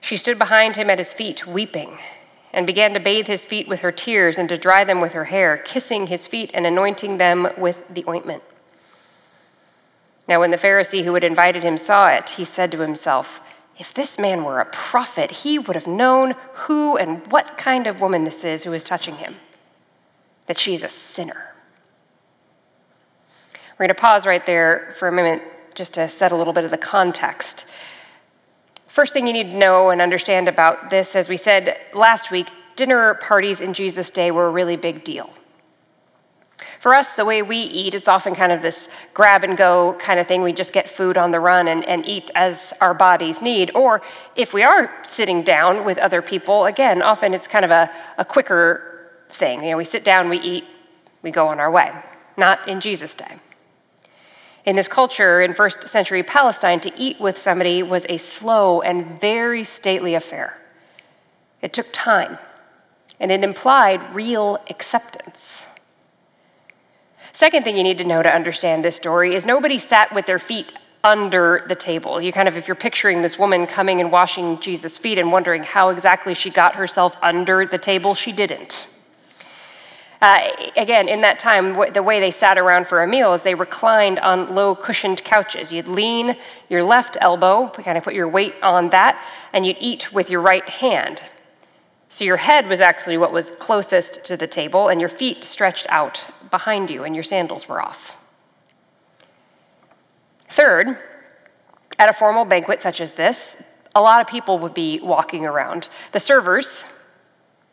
She 0.00 0.16
stood 0.16 0.38
behind 0.38 0.76
him 0.76 0.88
at 0.88 0.96
his 0.96 1.12
feet, 1.12 1.46
weeping, 1.46 1.98
and 2.50 2.66
began 2.66 2.94
to 2.94 2.98
bathe 2.98 3.26
his 3.26 3.44
feet 3.44 3.68
with 3.68 3.80
her 3.80 3.92
tears 3.92 4.38
and 4.38 4.48
to 4.48 4.56
dry 4.56 4.84
them 4.84 5.02
with 5.02 5.12
her 5.12 5.26
hair, 5.26 5.58
kissing 5.58 6.06
his 6.06 6.26
feet 6.26 6.50
and 6.54 6.66
anointing 6.66 7.18
them 7.18 7.48
with 7.58 7.84
the 7.90 8.06
ointment. 8.08 8.42
Now, 10.26 10.40
when 10.40 10.50
the 10.50 10.56
Pharisee 10.56 11.04
who 11.04 11.12
had 11.12 11.24
invited 11.24 11.62
him 11.62 11.76
saw 11.76 12.08
it, 12.08 12.30
he 12.30 12.44
said 12.44 12.72
to 12.72 12.80
himself, 12.80 13.42
If 13.78 13.92
this 13.92 14.18
man 14.18 14.44
were 14.44 14.60
a 14.60 14.64
prophet, 14.64 15.30
he 15.30 15.58
would 15.58 15.76
have 15.76 15.86
known 15.86 16.36
who 16.54 16.96
and 16.96 17.30
what 17.30 17.58
kind 17.58 17.86
of 17.86 18.00
woman 18.00 18.24
this 18.24 18.44
is 18.44 18.64
who 18.64 18.72
is 18.72 18.82
touching 18.82 19.16
him, 19.16 19.36
that 20.46 20.56
she 20.56 20.72
is 20.72 20.82
a 20.82 20.88
sinner. 20.88 21.47
We're 23.78 23.86
going 23.86 23.94
to 23.94 24.00
pause 24.00 24.26
right 24.26 24.44
there 24.44 24.92
for 24.98 25.06
a 25.06 25.12
moment 25.12 25.42
just 25.74 25.94
to 25.94 26.08
set 26.08 26.32
a 26.32 26.36
little 26.36 26.52
bit 26.52 26.64
of 26.64 26.72
the 26.72 26.78
context. 26.78 27.64
First 28.88 29.12
thing 29.12 29.28
you 29.28 29.32
need 29.32 29.52
to 29.52 29.56
know 29.56 29.90
and 29.90 30.00
understand 30.00 30.48
about 30.48 30.90
this, 30.90 31.14
as 31.14 31.28
we 31.28 31.36
said 31.36 31.78
last 31.94 32.32
week, 32.32 32.48
dinner 32.74 33.14
parties 33.14 33.60
in 33.60 33.72
Jesus' 33.72 34.10
day 34.10 34.32
were 34.32 34.48
a 34.48 34.50
really 34.50 34.76
big 34.76 35.04
deal. 35.04 35.30
For 36.80 36.92
us, 36.92 37.14
the 37.14 37.24
way 37.24 37.42
we 37.42 37.58
eat, 37.58 37.94
it's 37.94 38.08
often 38.08 38.34
kind 38.34 38.50
of 38.50 38.62
this 38.62 38.88
grab 39.14 39.44
and 39.44 39.56
go 39.56 39.94
kind 40.00 40.18
of 40.18 40.26
thing. 40.26 40.42
We 40.42 40.52
just 40.52 40.72
get 40.72 40.88
food 40.88 41.16
on 41.16 41.30
the 41.30 41.38
run 41.38 41.68
and, 41.68 41.84
and 41.84 42.04
eat 42.04 42.32
as 42.34 42.74
our 42.80 42.94
bodies 42.94 43.40
need. 43.40 43.70
Or 43.76 44.02
if 44.34 44.52
we 44.52 44.64
are 44.64 44.92
sitting 45.04 45.42
down 45.42 45.84
with 45.84 45.98
other 45.98 46.20
people, 46.20 46.66
again, 46.66 47.00
often 47.00 47.32
it's 47.34 47.46
kind 47.46 47.64
of 47.64 47.70
a, 47.70 47.90
a 48.16 48.24
quicker 48.24 49.10
thing. 49.28 49.62
You 49.62 49.70
know, 49.70 49.76
we 49.76 49.84
sit 49.84 50.02
down, 50.02 50.28
we 50.28 50.38
eat, 50.38 50.64
we 51.22 51.30
go 51.30 51.46
on 51.46 51.60
our 51.60 51.70
way. 51.70 51.92
Not 52.36 52.68
in 52.68 52.80
Jesus' 52.80 53.14
day. 53.14 53.38
In 54.68 54.76
this 54.76 54.86
culture 54.86 55.40
in 55.40 55.54
first 55.54 55.88
century 55.88 56.22
Palestine, 56.22 56.78
to 56.80 56.92
eat 56.94 57.18
with 57.18 57.38
somebody 57.38 57.82
was 57.82 58.04
a 58.10 58.18
slow 58.18 58.82
and 58.82 59.18
very 59.18 59.64
stately 59.64 60.14
affair. 60.14 60.60
It 61.62 61.72
took 61.72 61.86
time, 61.90 62.36
and 63.18 63.32
it 63.32 63.42
implied 63.42 64.14
real 64.14 64.58
acceptance. 64.68 65.64
Second 67.32 67.62
thing 67.62 67.78
you 67.78 67.82
need 67.82 67.96
to 67.96 68.04
know 68.04 68.22
to 68.22 68.30
understand 68.30 68.84
this 68.84 68.94
story 68.94 69.34
is 69.34 69.46
nobody 69.46 69.78
sat 69.78 70.14
with 70.14 70.26
their 70.26 70.38
feet 70.38 70.74
under 71.02 71.64
the 71.66 71.74
table. 71.74 72.20
You 72.20 72.30
kind 72.30 72.46
of, 72.46 72.54
if 72.58 72.68
you're 72.68 72.74
picturing 72.74 73.22
this 73.22 73.38
woman 73.38 73.66
coming 73.66 74.02
and 74.02 74.12
washing 74.12 74.60
Jesus' 74.60 74.98
feet 74.98 75.16
and 75.16 75.32
wondering 75.32 75.62
how 75.62 75.88
exactly 75.88 76.34
she 76.34 76.50
got 76.50 76.74
herself 76.74 77.16
under 77.22 77.64
the 77.64 77.78
table, 77.78 78.14
she 78.14 78.32
didn't. 78.32 78.86
Uh, 80.20 80.48
again, 80.76 81.08
in 81.08 81.20
that 81.20 81.38
time, 81.38 81.74
the 81.92 82.02
way 82.02 82.18
they 82.18 82.30
sat 82.30 82.58
around 82.58 82.88
for 82.88 83.02
a 83.02 83.06
meal 83.06 83.32
is 83.34 83.42
they 83.42 83.54
reclined 83.54 84.18
on 84.18 84.52
low 84.52 84.74
cushioned 84.74 85.22
couches. 85.22 85.70
You'd 85.70 85.86
lean 85.86 86.36
your 86.68 86.82
left 86.82 87.16
elbow, 87.20 87.68
kind 87.68 87.96
of 87.96 88.02
put 88.02 88.14
your 88.14 88.28
weight 88.28 88.54
on 88.60 88.90
that, 88.90 89.22
and 89.52 89.64
you'd 89.64 89.76
eat 89.78 90.12
with 90.12 90.28
your 90.28 90.40
right 90.40 90.68
hand. 90.68 91.22
So 92.08 92.24
your 92.24 92.38
head 92.38 92.68
was 92.68 92.80
actually 92.80 93.16
what 93.16 93.32
was 93.32 93.50
closest 93.60 94.24
to 94.24 94.36
the 94.36 94.48
table, 94.48 94.88
and 94.88 95.00
your 95.00 95.08
feet 95.08 95.44
stretched 95.44 95.86
out 95.88 96.24
behind 96.50 96.90
you, 96.90 97.04
and 97.04 97.14
your 97.14 97.24
sandals 97.24 97.68
were 97.68 97.80
off. 97.80 98.18
Third, 100.48 100.98
at 101.96 102.08
a 102.08 102.12
formal 102.12 102.44
banquet 102.44 102.82
such 102.82 103.00
as 103.00 103.12
this, 103.12 103.56
a 103.94 104.00
lot 104.00 104.20
of 104.20 104.26
people 104.26 104.58
would 104.58 104.74
be 104.74 104.98
walking 105.00 105.46
around. 105.46 105.88
The 106.10 106.20
servers 106.20 106.84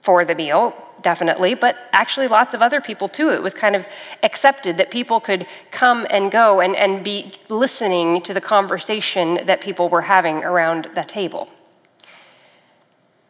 for 0.02 0.24
the 0.26 0.36
meal 0.36 0.76
definitely, 1.06 1.54
but 1.54 1.88
actually 1.94 2.28
lots 2.28 2.56
of 2.56 2.64
other 2.64 2.82
people 2.82 3.08
too. 3.08 3.30
It 3.30 3.44
was 3.44 3.54
kind 3.54 3.76
of 3.76 3.86
accepted 4.24 4.76
that 4.78 4.90
people 4.90 5.20
could 5.20 5.46
come 5.70 6.08
and 6.10 6.32
go 6.32 6.62
and, 6.62 6.76
and 6.76 7.04
be 7.04 7.32
listening 7.48 8.24
to 8.24 8.34
the 8.34 8.42
conversation 8.42 9.40
that 9.46 9.62
people 9.62 9.88
were 9.88 10.02
having 10.02 10.38
around 10.38 10.90
the 10.96 11.04
table. 11.04 11.52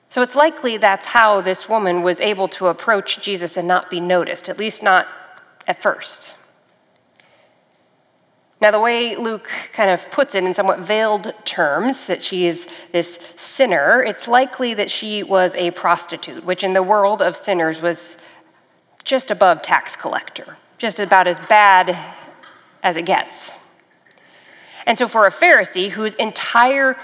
So 0.10 0.22
it's 0.22 0.36
likely 0.36 0.78
that's 0.78 1.08
how 1.08 1.42
this 1.42 1.68
woman 1.68 2.02
was 2.02 2.22
able 2.22 2.48
to 2.60 2.68
approach 2.68 3.20
Jesus 3.20 3.58
and 3.58 3.68
not 3.68 3.90
be 3.90 4.00
noticed, 4.00 4.48
at 4.48 4.58
least 4.58 4.82
not 4.82 5.06
at 5.68 5.82
first. 5.82 6.38
Now, 8.62 8.72
the 8.72 8.80
way 8.80 9.16
Luke 9.18 9.50
kind 9.74 9.90
of 9.90 10.10
puts 10.12 10.34
it 10.34 10.44
in 10.44 10.54
somewhat 10.54 10.80
veiled 10.80 11.34
terms, 11.44 12.08
that 12.08 12.22
she 12.22 12.48
is 12.48 12.68
this 12.94 13.20
sinner, 13.36 14.02
it's 14.02 14.28
likely 14.28 14.74
that 14.74 14.90
she 14.90 15.24
was 15.24 15.54
a 15.56 15.72
prostitute, 15.72 16.46
which 16.46 16.64
in 16.64 16.74
the 16.74 16.82
world 16.82 17.22
of 17.22 17.36
sinners 17.36 17.82
was 17.82 18.18
just 19.04 19.30
above 19.30 19.62
tax 19.62 19.96
collector, 19.96 20.58
just 20.78 21.00
about 21.00 21.28
as 21.28 21.40
bad 21.50 21.98
as 22.82 22.96
it 22.96 23.06
gets. 23.06 23.52
And 24.86 24.98
so, 24.98 25.08
for 25.08 25.26
a 25.26 25.32
Pharisee 25.32 25.90
whose 25.90 26.14
entire 26.16 26.98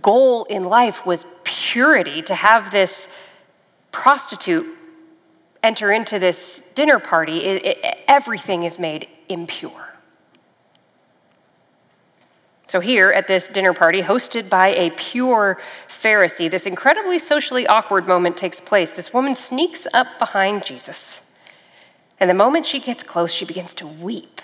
goal 0.00 0.44
in 0.44 0.64
life 0.64 1.04
was 1.04 1.26
purity, 1.42 2.22
to 2.22 2.34
have 2.34 2.70
this 2.70 3.08
prostitute 3.90 4.66
enter 5.62 5.90
into 5.90 6.18
this 6.18 6.62
dinner 6.74 6.98
party, 6.98 7.44
it, 7.44 7.64
it, 7.64 7.98
everything 8.06 8.62
is 8.62 8.78
made 8.78 9.08
impure. 9.28 9.87
So, 12.68 12.80
here 12.80 13.10
at 13.10 13.26
this 13.26 13.48
dinner 13.48 13.72
party, 13.72 14.02
hosted 14.02 14.50
by 14.50 14.68
a 14.74 14.90
pure 14.90 15.58
Pharisee, 15.88 16.50
this 16.50 16.66
incredibly 16.66 17.18
socially 17.18 17.66
awkward 17.66 18.06
moment 18.06 18.36
takes 18.36 18.60
place. 18.60 18.90
This 18.90 19.10
woman 19.10 19.34
sneaks 19.34 19.86
up 19.94 20.18
behind 20.18 20.66
Jesus. 20.66 21.22
And 22.20 22.28
the 22.28 22.34
moment 22.34 22.66
she 22.66 22.78
gets 22.78 23.02
close, 23.02 23.32
she 23.32 23.46
begins 23.46 23.74
to 23.76 23.86
weep. 23.86 24.42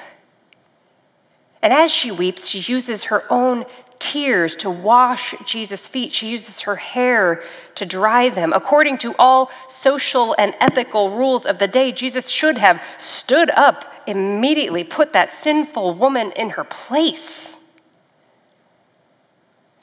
And 1.61 1.71
as 1.71 1.91
she 1.91 2.11
weeps, 2.11 2.49
she 2.49 2.61
uses 2.61 3.05
her 3.05 3.31
own 3.31 3.67
tears 3.99 4.57
to 4.57 4.71
wash 4.71 5.35
Jesus' 5.45 5.87
feet. 5.87 6.15
She 6.15 6.29
uses 6.29 6.63
her 6.63 6.77
hair 6.77 7.43
to 7.75 7.85
dry 7.85 8.31
them. 8.31 8.55
According 8.55 8.99
to 8.99 9.15
all 9.19 9.51
social 9.69 10.35
and 10.39 10.55
ethical 10.61 11.11
rules 11.11 11.45
of 11.45 11.59
the 11.59 11.69
day, 11.69 11.93
Jesus 11.93 12.31
should 12.31 12.57
have 12.57 12.83
stood 12.97 13.51
up 13.51 13.85
immediately, 14.07 14.83
put 14.83 15.13
that 15.13 15.31
sinful 15.31 15.93
woman 15.93 16.33
in 16.33 16.51
her 16.51 16.65
place. 16.65 17.54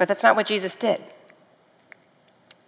But 0.02 0.08
that's 0.08 0.24
not 0.24 0.36
what 0.36 0.48
Jesus 0.48 0.76
did. 0.76 1.00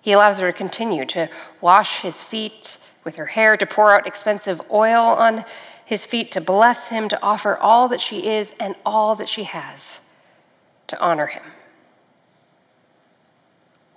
He 0.01 0.11
allows 0.11 0.37
her 0.37 0.51
to 0.51 0.55
continue 0.55 1.03
to 1.05 1.31
wash 1.61 2.01
his 2.01 2.21
feet 2.21 2.77
with 3.03 3.15
her 3.15 3.25
hair, 3.25 3.57
to 3.57 3.65
pour 3.65 3.91
out 3.91 4.05
expensive 4.05 4.61
oil 4.69 5.01
on 5.01 5.43
his 5.83 6.05
feet 6.05 6.29
to 6.33 6.41
bless 6.41 6.89
him, 6.89 7.09
to 7.09 7.19
offer 7.23 7.57
all 7.57 7.87
that 7.87 7.99
she 7.99 8.27
is 8.27 8.53
and 8.59 8.75
all 8.85 9.15
that 9.15 9.27
she 9.27 9.45
has 9.45 9.99
to 10.85 11.01
honor 11.01 11.25
him. 11.25 11.41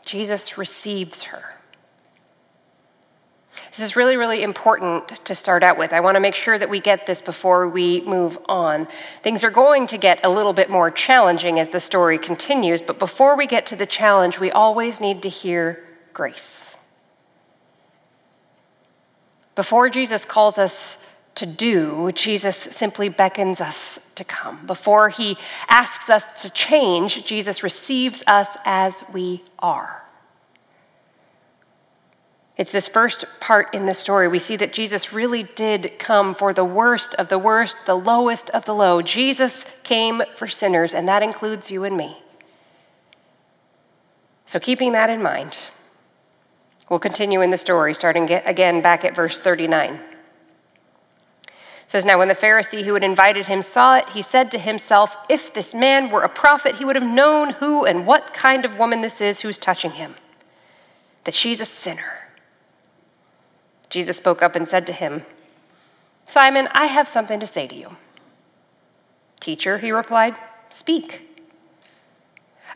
Jesus 0.06 0.56
receives 0.56 1.24
her. 1.24 1.56
This 3.70 3.80
is 3.80 3.96
really, 3.96 4.16
really 4.16 4.42
important 4.42 5.24
to 5.24 5.34
start 5.34 5.62
out 5.62 5.78
with. 5.78 5.92
I 5.92 6.00
want 6.00 6.16
to 6.16 6.20
make 6.20 6.34
sure 6.34 6.58
that 6.58 6.70
we 6.70 6.80
get 6.80 7.06
this 7.06 7.20
before 7.20 7.68
we 7.68 8.00
move 8.02 8.38
on. 8.48 8.88
Things 9.22 9.44
are 9.44 9.50
going 9.50 9.86
to 9.88 9.98
get 9.98 10.24
a 10.24 10.30
little 10.30 10.52
bit 10.52 10.70
more 10.70 10.90
challenging 10.90 11.58
as 11.58 11.68
the 11.70 11.80
story 11.80 12.18
continues, 12.18 12.80
but 12.80 12.98
before 12.98 13.36
we 13.36 13.46
get 13.46 13.66
to 13.66 13.76
the 13.76 13.86
challenge, 13.86 14.38
we 14.38 14.50
always 14.50 15.00
need 15.00 15.22
to 15.22 15.28
hear 15.28 15.86
grace. 16.12 16.76
Before 19.54 19.88
Jesus 19.88 20.24
calls 20.24 20.58
us 20.58 20.98
to 21.36 21.46
do, 21.46 22.12
Jesus 22.12 22.56
simply 22.56 23.08
beckons 23.08 23.60
us 23.60 23.98
to 24.14 24.24
come. 24.24 24.66
Before 24.66 25.10
he 25.10 25.36
asks 25.68 26.08
us 26.08 26.42
to 26.42 26.50
change, 26.50 27.24
Jesus 27.24 27.62
receives 27.62 28.22
us 28.26 28.56
as 28.64 29.02
we 29.12 29.42
are. 29.58 30.05
It's 32.56 32.72
this 32.72 32.88
first 32.88 33.26
part 33.38 33.74
in 33.74 33.84
the 33.84 33.92
story. 33.92 34.28
We 34.28 34.38
see 34.38 34.56
that 34.56 34.72
Jesus 34.72 35.12
really 35.12 35.42
did 35.42 35.98
come 35.98 36.34
for 36.34 36.54
the 36.54 36.64
worst 36.64 37.14
of 37.16 37.28
the 37.28 37.38
worst, 37.38 37.76
the 37.84 37.94
lowest 37.94 38.48
of 38.50 38.64
the 38.64 38.74
low. 38.74 39.02
Jesus 39.02 39.66
came 39.82 40.22
for 40.34 40.48
sinners, 40.48 40.94
and 40.94 41.06
that 41.06 41.22
includes 41.22 41.70
you 41.70 41.84
and 41.84 41.96
me. 41.96 42.16
So, 44.46 44.58
keeping 44.58 44.92
that 44.92 45.10
in 45.10 45.22
mind, 45.22 45.58
we'll 46.88 46.98
continue 46.98 47.42
in 47.42 47.50
the 47.50 47.58
story, 47.58 47.92
starting 47.92 48.30
again 48.30 48.80
back 48.80 49.04
at 49.04 49.14
verse 49.14 49.38
39. 49.38 49.94
It 49.94 50.00
says, 51.88 52.06
Now 52.06 52.18
when 52.18 52.28
the 52.28 52.34
Pharisee 52.34 52.84
who 52.84 52.94
had 52.94 53.02
invited 53.02 53.48
him 53.48 53.60
saw 53.60 53.98
it, 53.98 54.08
he 54.10 54.22
said 54.22 54.50
to 54.52 54.58
himself, 54.58 55.16
If 55.28 55.52
this 55.52 55.74
man 55.74 56.08
were 56.08 56.22
a 56.22 56.28
prophet, 56.28 56.76
he 56.76 56.86
would 56.86 56.96
have 56.96 57.04
known 57.04 57.50
who 57.54 57.84
and 57.84 58.06
what 58.06 58.32
kind 58.32 58.64
of 58.64 58.78
woman 58.78 59.02
this 59.02 59.20
is 59.20 59.40
who's 59.40 59.58
touching 59.58 59.92
him, 59.92 60.14
that 61.24 61.34
she's 61.34 61.60
a 61.60 61.66
sinner. 61.66 62.25
Jesus 63.88 64.16
spoke 64.16 64.42
up 64.42 64.56
and 64.56 64.68
said 64.68 64.86
to 64.86 64.92
him, 64.92 65.24
Simon, 66.26 66.68
I 66.72 66.86
have 66.86 67.08
something 67.08 67.38
to 67.40 67.46
say 67.46 67.66
to 67.66 67.74
you. 67.74 67.96
Teacher, 69.40 69.78
he 69.78 69.90
replied, 69.92 70.34
Speak. 70.70 71.22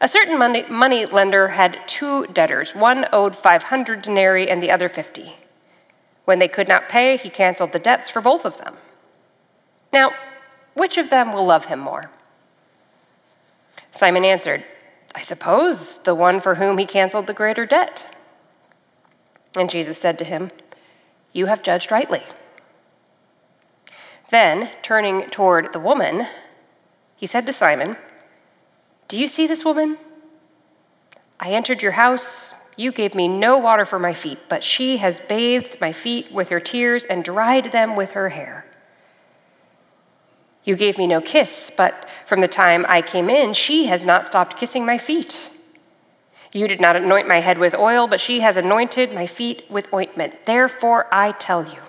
A 0.00 0.08
certain 0.08 0.38
money, 0.38 0.64
money 0.68 1.04
lender 1.04 1.48
had 1.48 1.80
two 1.86 2.26
debtors. 2.28 2.74
One 2.74 3.06
owed 3.12 3.36
500 3.36 4.00
denarii 4.00 4.48
and 4.48 4.62
the 4.62 4.70
other 4.70 4.88
50. 4.88 5.34
When 6.24 6.38
they 6.38 6.48
could 6.48 6.68
not 6.68 6.88
pay, 6.88 7.16
he 7.16 7.28
canceled 7.28 7.72
the 7.72 7.78
debts 7.78 8.08
for 8.08 8.22
both 8.22 8.46
of 8.46 8.56
them. 8.58 8.76
Now, 9.92 10.12
which 10.74 10.96
of 10.96 11.10
them 11.10 11.32
will 11.32 11.44
love 11.44 11.66
him 11.66 11.80
more? 11.80 12.10
Simon 13.90 14.24
answered, 14.24 14.64
I 15.14 15.22
suppose 15.22 15.98
the 15.98 16.14
one 16.14 16.40
for 16.40 16.54
whom 16.54 16.78
he 16.78 16.86
canceled 16.86 17.26
the 17.26 17.34
greater 17.34 17.66
debt. 17.66 18.06
And 19.56 19.68
Jesus 19.68 19.98
said 19.98 20.18
to 20.18 20.24
him, 20.24 20.50
You 21.32 21.46
have 21.46 21.62
judged 21.62 21.92
rightly. 21.92 22.22
Then, 24.30 24.70
turning 24.82 25.28
toward 25.30 25.72
the 25.72 25.80
woman, 25.80 26.26
he 27.16 27.26
said 27.26 27.46
to 27.46 27.52
Simon, 27.52 27.96
Do 29.08 29.18
you 29.18 29.28
see 29.28 29.46
this 29.46 29.64
woman? 29.64 29.98
I 31.38 31.50
entered 31.50 31.82
your 31.82 31.92
house. 31.92 32.54
You 32.76 32.92
gave 32.92 33.14
me 33.14 33.28
no 33.28 33.58
water 33.58 33.84
for 33.84 33.98
my 33.98 34.14
feet, 34.14 34.38
but 34.48 34.62
she 34.62 34.98
has 34.98 35.20
bathed 35.20 35.80
my 35.80 35.92
feet 35.92 36.32
with 36.32 36.48
her 36.48 36.60
tears 36.60 37.04
and 37.04 37.24
dried 37.24 37.72
them 37.72 37.96
with 37.96 38.12
her 38.12 38.30
hair. 38.30 38.66
You 40.64 40.76
gave 40.76 40.98
me 40.98 41.06
no 41.06 41.20
kiss, 41.20 41.70
but 41.74 42.08
from 42.26 42.40
the 42.40 42.48
time 42.48 42.86
I 42.88 43.02
came 43.02 43.28
in, 43.30 43.52
she 43.54 43.86
has 43.86 44.04
not 44.04 44.26
stopped 44.26 44.56
kissing 44.56 44.84
my 44.84 44.98
feet. 44.98 45.50
You 46.52 46.66
did 46.66 46.80
not 46.80 46.96
anoint 46.96 47.28
my 47.28 47.40
head 47.40 47.58
with 47.58 47.74
oil, 47.74 48.08
but 48.08 48.20
she 48.20 48.40
has 48.40 48.56
anointed 48.56 49.12
my 49.12 49.26
feet 49.26 49.64
with 49.70 49.92
ointment. 49.94 50.46
Therefore, 50.46 51.06
I 51.12 51.32
tell 51.32 51.64
you, 51.64 51.80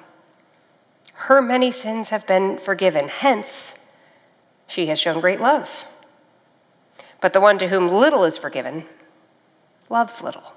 her 1.14 1.42
many 1.42 1.72
sins 1.72 2.10
have 2.10 2.28
been 2.28 2.58
forgiven. 2.58 3.08
Hence, 3.08 3.76
she 4.68 4.88
has 4.88 5.00
shown 5.00 5.20
great 5.20 5.40
love. 5.40 5.86
But 7.20 7.34
the 7.34 7.42
one 7.42 7.58
to 7.60 7.68
whom 7.68 7.88
little 7.88 8.24
is 8.24 8.38
forgiven 8.38 8.86
loves 9.90 10.22
little. 10.22 10.54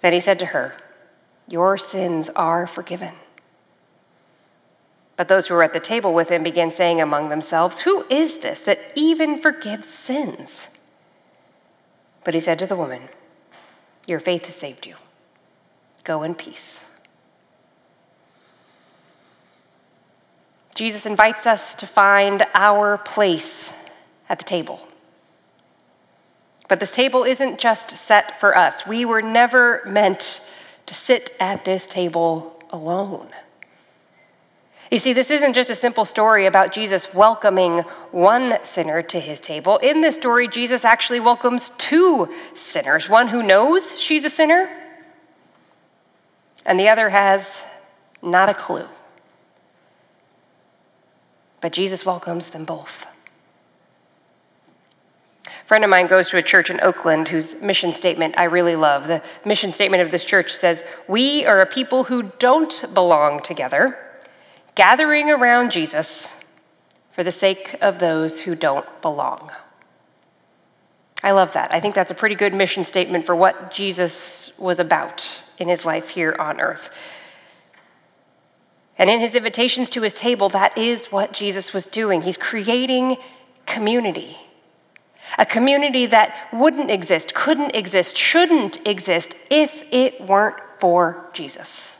Then 0.00 0.12
he 0.12 0.20
said 0.20 0.38
to 0.40 0.46
her, 0.46 0.74
Your 1.48 1.78
sins 1.78 2.28
are 2.36 2.66
forgiven. 2.66 3.14
But 5.16 5.26
those 5.26 5.48
who 5.48 5.54
were 5.54 5.64
at 5.64 5.72
the 5.72 5.80
table 5.80 6.14
with 6.14 6.28
him 6.28 6.44
began 6.44 6.70
saying 6.70 7.00
among 7.00 7.28
themselves, 7.28 7.80
Who 7.80 8.06
is 8.08 8.38
this 8.38 8.60
that 8.62 8.92
even 8.94 9.40
forgives 9.40 9.88
sins? 9.88 10.68
But 12.28 12.34
he 12.34 12.40
said 12.40 12.58
to 12.58 12.66
the 12.66 12.76
woman, 12.76 13.08
Your 14.06 14.20
faith 14.20 14.44
has 14.44 14.54
saved 14.54 14.86
you. 14.86 14.96
Go 16.04 16.22
in 16.22 16.34
peace. 16.34 16.84
Jesus 20.74 21.06
invites 21.06 21.46
us 21.46 21.74
to 21.76 21.86
find 21.86 22.46
our 22.52 22.98
place 22.98 23.72
at 24.28 24.38
the 24.38 24.44
table. 24.44 24.86
But 26.68 26.80
this 26.80 26.94
table 26.94 27.24
isn't 27.24 27.58
just 27.58 27.96
set 27.96 28.38
for 28.38 28.54
us. 28.54 28.86
We 28.86 29.06
were 29.06 29.22
never 29.22 29.80
meant 29.86 30.42
to 30.84 30.92
sit 30.92 31.34
at 31.40 31.64
this 31.64 31.88
table 31.88 32.62
alone. 32.68 33.28
You 34.90 34.98
see, 34.98 35.12
this 35.12 35.30
isn't 35.30 35.52
just 35.52 35.68
a 35.68 35.74
simple 35.74 36.06
story 36.06 36.46
about 36.46 36.72
Jesus 36.72 37.12
welcoming 37.12 37.80
one 38.10 38.56
sinner 38.64 39.02
to 39.02 39.20
his 39.20 39.38
table. 39.38 39.76
In 39.78 40.00
this 40.00 40.14
story, 40.14 40.48
Jesus 40.48 40.82
actually 40.82 41.20
welcomes 41.20 41.70
two 41.76 42.32
sinners 42.54 43.08
one 43.08 43.28
who 43.28 43.42
knows 43.42 44.00
she's 44.00 44.24
a 44.24 44.30
sinner, 44.30 44.70
and 46.64 46.80
the 46.80 46.88
other 46.88 47.10
has 47.10 47.66
not 48.22 48.48
a 48.48 48.54
clue. 48.54 48.86
But 51.60 51.72
Jesus 51.72 52.06
welcomes 52.06 52.48
them 52.48 52.64
both. 52.64 53.04
A 55.46 55.66
friend 55.66 55.84
of 55.84 55.90
mine 55.90 56.06
goes 56.06 56.30
to 56.30 56.38
a 56.38 56.42
church 56.42 56.70
in 56.70 56.80
Oakland 56.80 57.28
whose 57.28 57.60
mission 57.60 57.92
statement 57.92 58.36
I 58.38 58.44
really 58.44 58.76
love. 58.76 59.06
The 59.06 59.22
mission 59.44 59.70
statement 59.70 60.02
of 60.02 60.10
this 60.10 60.24
church 60.24 60.54
says, 60.54 60.82
We 61.06 61.44
are 61.44 61.60
a 61.60 61.66
people 61.66 62.04
who 62.04 62.32
don't 62.38 62.94
belong 62.94 63.42
together 63.42 64.07
gathering 64.78 65.28
around 65.28 65.72
Jesus 65.72 66.32
for 67.10 67.24
the 67.24 67.32
sake 67.32 67.74
of 67.80 67.98
those 67.98 68.42
who 68.42 68.54
don't 68.54 68.86
belong. 69.02 69.50
I 71.20 71.32
love 71.32 71.52
that. 71.54 71.74
I 71.74 71.80
think 71.80 71.96
that's 71.96 72.12
a 72.12 72.14
pretty 72.14 72.36
good 72.36 72.54
mission 72.54 72.84
statement 72.84 73.26
for 73.26 73.34
what 73.34 73.72
Jesus 73.72 74.52
was 74.56 74.78
about 74.78 75.42
in 75.58 75.66
his 75.66 75.84
life 75.84 76.10
here 76.10 76.36
on 76.38 76.60
earth. 76.60 76.96
And 78.96 79.10
in 79.10 79.18
his 79.18 79.34
invitations 79.34 79.90
to 79.90 80.02
his 80.02 80.14
table, 80.14 80.48
that 80.50 80.78
is 80.78 81.06
what 81.06 81.32
Jesus 81.32 81.72
was 81.72 81.84
doing. 81.84 82.22
He's 82.22 82.36
creating 82.36 83.16
community. 83.66 84.36
A 85.38 85.44
community 85.44 86.06
that 86.06 86.48
wouldn't 86.52 86.88
exist, 86.88 87.34
couldn't 87.34 87.74
exist, 87.74 88.16
shouldn't 88.16 88.86
exist 88.86 89.34
if 89.50 89.82
it 89.90 90.20
weren't 90.20 90.60
for 90.78 91.28
Jesus. 91.32 91.97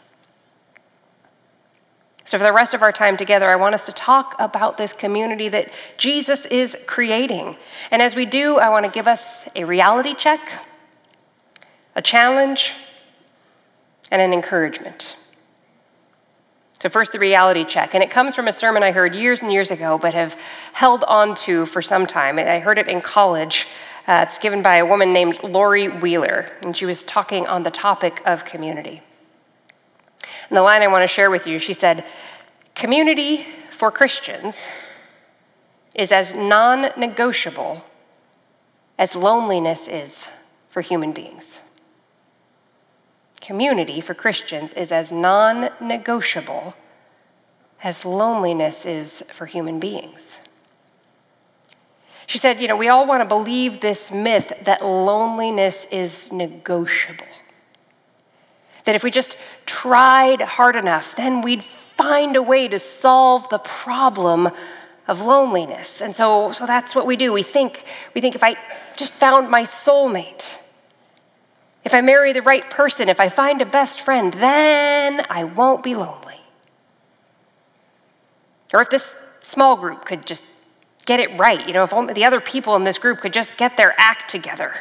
So, 2.29 2.37
for 2.37 2.45
the 2.45 2.53
rest 2.53 2.75
of 2.75 2.83
our 2.83 2.93
time 2.93 3.17
together, 3.17 3.49
I 3.49 3.57
want 3.57 3.75
us 3.75 3.87
to 3.87 3.93
talk 3.93 4.37
about 4.39 4.77
this 4.77 4.93
community 4.93 5.49
that 5.49 5.73
Jesus 5.97 6.45
is 6.45 6.77
creating. 6.85 7.57
And 7.91 8.03
as 8.03 8.15
we 8.15 8.27
do, 8.27 8.59
I 8.59 8.69
want 8.69 8.85
to 8.85 8.93
give 8.93 9.09
us 9.09 9.47
a 9.57 9.65
reality 9.65 10.13
check, 10.13 10.67
a 11.97 12.03
challenge, 12.03 12.75
and 14.11 14.21
an 14.21 14.35
encouragement. 14.35 15.17
So, 16.83 16.91
first, 16.91 17.13
the 17.13 17.19
reality 17.19 17.65
check. 17.65 17.95
And 17.95 18.05
it 18.05 18.11
comes 18.11 18.35
from 18.35 18.47
a 18.47 18.53
sermon 18.53 18.83
I 18.83 18.91
heard 18.91 19.15
years 19.15 19.41
and 19.41 19.51
years 19.51 19.71
ago, 19.71 19.97
but 19.97 20.13
have 20.13 20.39
held 20.75 21.05
on 21.05 21.35
to 21.47 21.65
for 21.65 21.81
some 21.81 22.07
time. 22.07 22.39
I 22.39 22.59
heard 22.59 22.77
it 22.77 22.89
in 22.89 23.01
college. 23.01 23.67
Uh, 24.07 24.27
it's 24.27 24.37
given 24.37 24.61
by 24.61 24.77
a 24.77 24.85
woman 24.85 25.15
named 25.15 25.43
Lori 25.43 25.89
Wheeler, 25.89 26.55
and 26.61 26.77
she 26.77 26.85
was 26.85 27.05
talking 27.05 27.47
on 27.47 27.63
the 27.63 27.71
topic 27.71 28.21
of 28.27 28.45
community. 28.45 29.01
And 30.49 30.57
the 30.57 30.63
line 30.63 30.83
I 30.83 30.89
want 30.89 31.03
to 31.03 31.09
share 31.09 31.31
with 31.31 31.47
you 31.47 31.59
she 31.59 31.73
said, 31.73 32.05
Community 32.75 33.47
for 33.71 33.91
Christians 33.91 34.69
is 35.95 36.13
as 36.13 36.35
non 36.35 36.91
negotiable 36.97 37.85
as 38.99 39.15
loneliness 39.15 39.89
is 39.89 40.31
for 40.69 40.81
human 40.81 41.13
beings 41.13 41.61
community 43.49 43.99
for 44.03 44.13
Christians 44.13 44.75
is 44.75 44.93
as 44.93 45.11
non 45.11 45.71
negotiable 45.81 46.75
as 47.83 48.05
loneliness 48.05 48.85
is 48.85 49.25
for 49.33 49.47
human 49.47 49.81
beings. 49.81 50.41
She 52.27 52.37
said, 52.37 52.61
You 52.61 52.69
know, 52.69 52.77
we 52.77 52.89
all 52.89 53.07
want 53.07 53.23
to 53.23 53.25
believe 53.27 53.81
this 53.81 54.11
myth 54.11 54.53
that 54.65 54.85
loneliness 54.85 55.87
is 55.91 56.31
negotiable. 56.31 57.25
That 58.88 58.95
if 58.95 59.04
we 59.04 59.11
just 59.11 59.37
tried 59.66 60.40
hard 60.40 60.75
enough, 60.75 61.14
then 61.14 61.42
we'd 61.42 61.62
find 61.62 62.37
a 62.37 62.42
way 62.42 62.68
to 62.68 62.78
solve 62.78 63.47
the 63.50 63.59
problem 63.59 64.49
of 65.07 65.21
loneliness. 65.21 66.00
And 66.00 66.16
so, 66.16 66.52
so 66.52 66.64
that's 66.64 66.95
what 66.95 67.07
we 67.07 67.14
do. 67.14 67.30
We 67.30 67.42
think, 67.42 67.85
we 68.14 68.23
think 68.23 68.35
if 68.35 68.42
I 68.42 68.57
just 68.97 69.12
found 69.12 69.50
my 69.50 69.64
soulmate, 69.64 70.57
if 71.85 71.92
I 71.92 72.00
marry 72.00 72.33
the 72.33 72.40
right 72.40 72.71
person, 72.71 73.11
if 73.11 73.21
I 73.21 73.28
find 73.28 73.61
a 73.61 73.66
best 73.66 74.00
friend, 74.00 74.33
then 74.33 75.21
I 75.28 75.45
won't 75.45 75.83
be 75.83 75.95
lonely. 75.95 76.40
Or 78.73 78.80
if 78.80 78.88
this 78.88 79.16
small 79.42 79.76
group 79.76 80.07
could 80.07 80.26
just 80.26 80.45
get 81.04 81.21
it 81.21 81.38
right, 81.38 81.66
you 81.66 81.75
know, 81.75 81.85
if 81.85 81.92
only 81.92 82.14
the 82.14 82.25
other 82.25 82.40
people 82.40 82.75
in 82.75 82.85
this 82.85 82.97
group 82.97 83.21
could 83.21 83.35
just 83.35 83.59
get 83.59 83.76
their 83.76 83.95
act 83.99 84.30
together. 84.30 84.73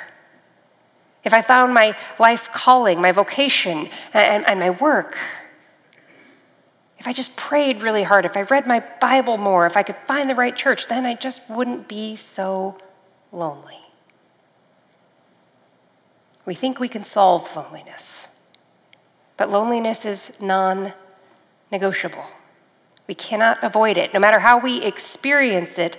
If 1.28 1.34
I 1.34 1.42
found 1.42 1.74
my 1.74 1.94
life 2.20 2.50
calling, 2.54 3.02
my 3.02 3.12
vocation, 3.12 3.90
and, 4.14 4.48
and 4.48 4.62
my 4.62 4.70
work. 4.70 5.18
If 7.00 7.06
I 7.06 7.12
just 7.12 7.36
prayed 7.36 7.82
really 7.82 8.04
hard, 8.04 8.24
if 8.24 8.38
I 8.38 8.44
read 8.44 8.66
my 8.66 8.82
Bible 9.02 9.36
more, 9.36 9.66
if 9.66 9.76
I 9.76 9.84
could 9.84 9.98
find 10.08 10.30
the 10.30 10.36
right 10.36 10.56
church, 10.56 10.88
then 10.88 11.06
I 11.06 11.16
just 11.16 11.42
wouldn't 11.50 11.90
be 11.90 12.16
so 12.16 12.78
lonely. 13.34 13.82
We 16.46 16.56
think 16.56 16.80
we 16.80 16.88
can 16.88 17.04
solve 17.04 17.54
loneliness, 17.58 18.30
but 19.36 19.50
loneliness 19.50 20.06
is 20.06 20.32
non 20.40 20.94
negotiable. 21.74 22.24
We 23.06 23.16
cannot 23.16 23.62
avoid 23.62 23.98
it. 23.98 24.14
No 24.14 24.22
matter 24.22 24.40
how 24.40 24.58
we 24.58 24.82
experience 24.82 25.78
it, 25.78 25.98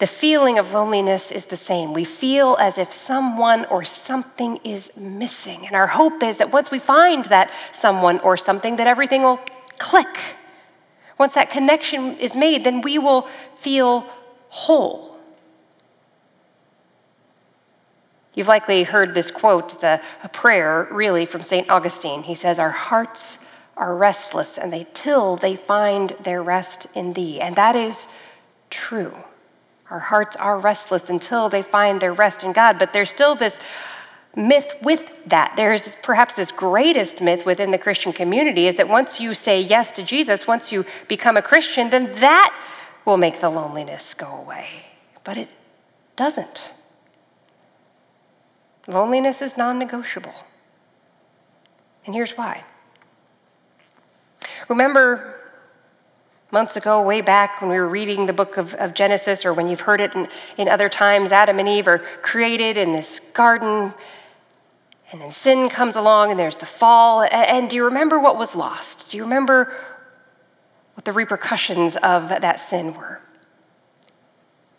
the 0.00 0.06
feeling 0.06 0.58
of 0.58 0.72
loneliness 0.72 1.30
is 1.30 1.44
the 1.44 1.56
same. 1.56 1.92
We 1.92 2.04
feel 2.04 2.56
as 2.58 2.78
if 2.78 2.90
someone 2.90 3.66
or 3.66 3.84
something 3.84 4.56
is 4.64 4.90
missing. 4.96 5.66
And 5.66 5.76
our 5.76 5.88
hope 5.88 6.22
is 6.22 6.38
that 6.38 6.50
once 6.50 6.70
we 6.70 6.78
find 6.78 7.26
that 7.26 7.52
someone 7.72 8.18
or 8.20 8.38
something, 8.38 8.76
that 8.76 8.86
everything 8.86 9.22
will 9.22 9.40
click. 9.78 10.36
Once 11.18 11.34
that 11.34 11.50
connection 11.50 12.16
is 12.16 12.34
made, 12.34 12.64
then 12.64 12.80
we 12.80 12.98
will 12.98 13.28
feel 13.58 14.06
whole. 14.48 15.18
You've 18.34 18.48
likely 18.48 18.84
heard 18.84 19.14
this 19.14 19.30
quote. 19.30 19.74
It's 19.74 19.84
a, 19.84 20.00
a 20.24 20.30
prayer, 20.30 20.88
really, 20.90 21.26
from 21.26 21.42
St. 21.42 21.68
Augustine. 21.70 22.22
He 22.22 22.34
says, 22.34 22.58
Our 22.58 22.70
hearts 22.70 23.36
are 23.76 23.94
restless, 23.94 24.56
and 24.56 24.72
they 24.72 24.86
till 24.94 25.36
they 25.36 25.56
find 25.56 26.16
their 26.22 26.42
rest 26.42 26.86
in 26.94 27.12
thee. 27.12 27.38
And 27.38 27.54
that 27.56 27.76
is 27.76 28.08
true. 28.70 29.12
Our 29.90 29.98
hearts 29.98 30.36
are 30.36 30.58
restless 30.58 31.10
until 31.10 31.48
they 31.48 31.62
find 31.62 32.00
their 32.00 32.12
rest 32.12 32.42
in 32.42 32.52
God. 32.52 32.78
But 32.78 32.92
there's 32.92 33.10
still 33.10 33.34
this 33.34 33.58
myth 34.36 34.76
with 34.82 35.08
that. 35.26 35.54
There's 35.56 35.96
perhaps 36.02 36.34
this 36.34 36.52
greatest 36.52 37.20
myth 37.20 37.44
within 37.44 37.72
the 37.72 37.78
Christian 37.78 38.12
community 38.12 38.66
is 38.66 38.76
that 38.76 38.88
once 38.88 39.20
you 39.20 39.34
say 39.34 39.60
yes 39.60 39.90
to 39.92 40.02
Jesus, 40.02 40.46
once 40.46 40.70
you 40.70 40.84
become 41.08 41.36
a 41.36 41.42
Christian, 41.42 41.90
then 41.90 42.14
that 42.16 42.56
will 43.04 43.16
make 43.16 43.40
the 43.40 43.50
loneliness 43.50 44.14
go 44.14 44.28
away. 44.28 44.66
But 45.24 45.36
it 45.36 45.52
doesn't. 46.14 46.72
Loneliness 48.86 49.42
is 49.42 49.56
non 49.56 49.78
negotiable. 49.78 50.34
And 52.06 52.14
here's 52.14 52.32
why. 52.32 52.64
Remember 54.68 55.39
months 56.50 56.76
ago, 56.76 57.02
way 57.02 57.20
back 57.20 57.60
when 57.60 57.70
we 57.70 57.76
were 57.76 57.88
reading 57.88 58.26
the 58.26 58.32
book 58.32 58.56
of, 58.56 58.74
of 58.74 58.94
Genesis, 58.94 59.44
or 59.44 59.52
when 59.52 59.68
you've 59.68 59.82
heard 59.82 60.00
it 60.00 60.14
in, 60.14 60.28
in 60.56 60.68
other 60.68 60.88
times, 60.88 61.32
Adam 61.32 61.58
and 61.58 61.68
Eve 61.68 61.86
are 61.86 61.98
created 61.98 62.76
in 62.76 62.92
this 62.92 63.20
garden, 63.32 63.94
and 65.12 65.20
then 65.20 65.30
sin 65.30 65.68
comes 65.68 65.96
along, 65.96 66.30
and 66.30 66.38
there's 66.38 66.58
the 66.58 66.66
fall. 66.66 67.22
And, 67.22 67.32
and 67.32 67.70
do 67.70 67.76
you 67.76 67.84
remember 67.84 68.18
what 68.18 68.38
was 68.38 68.54
lost? 68.54 69.10
Do 69.10 69.16
you 69.16 69.24
remember 69.24 69.72
what 70.94 71.04
the 71.04 71.12
repercussions 71.12 71.96
of 71.96 72.28
that 72.28 72.60
sin 72.60 72.94
were? 72.94 73.20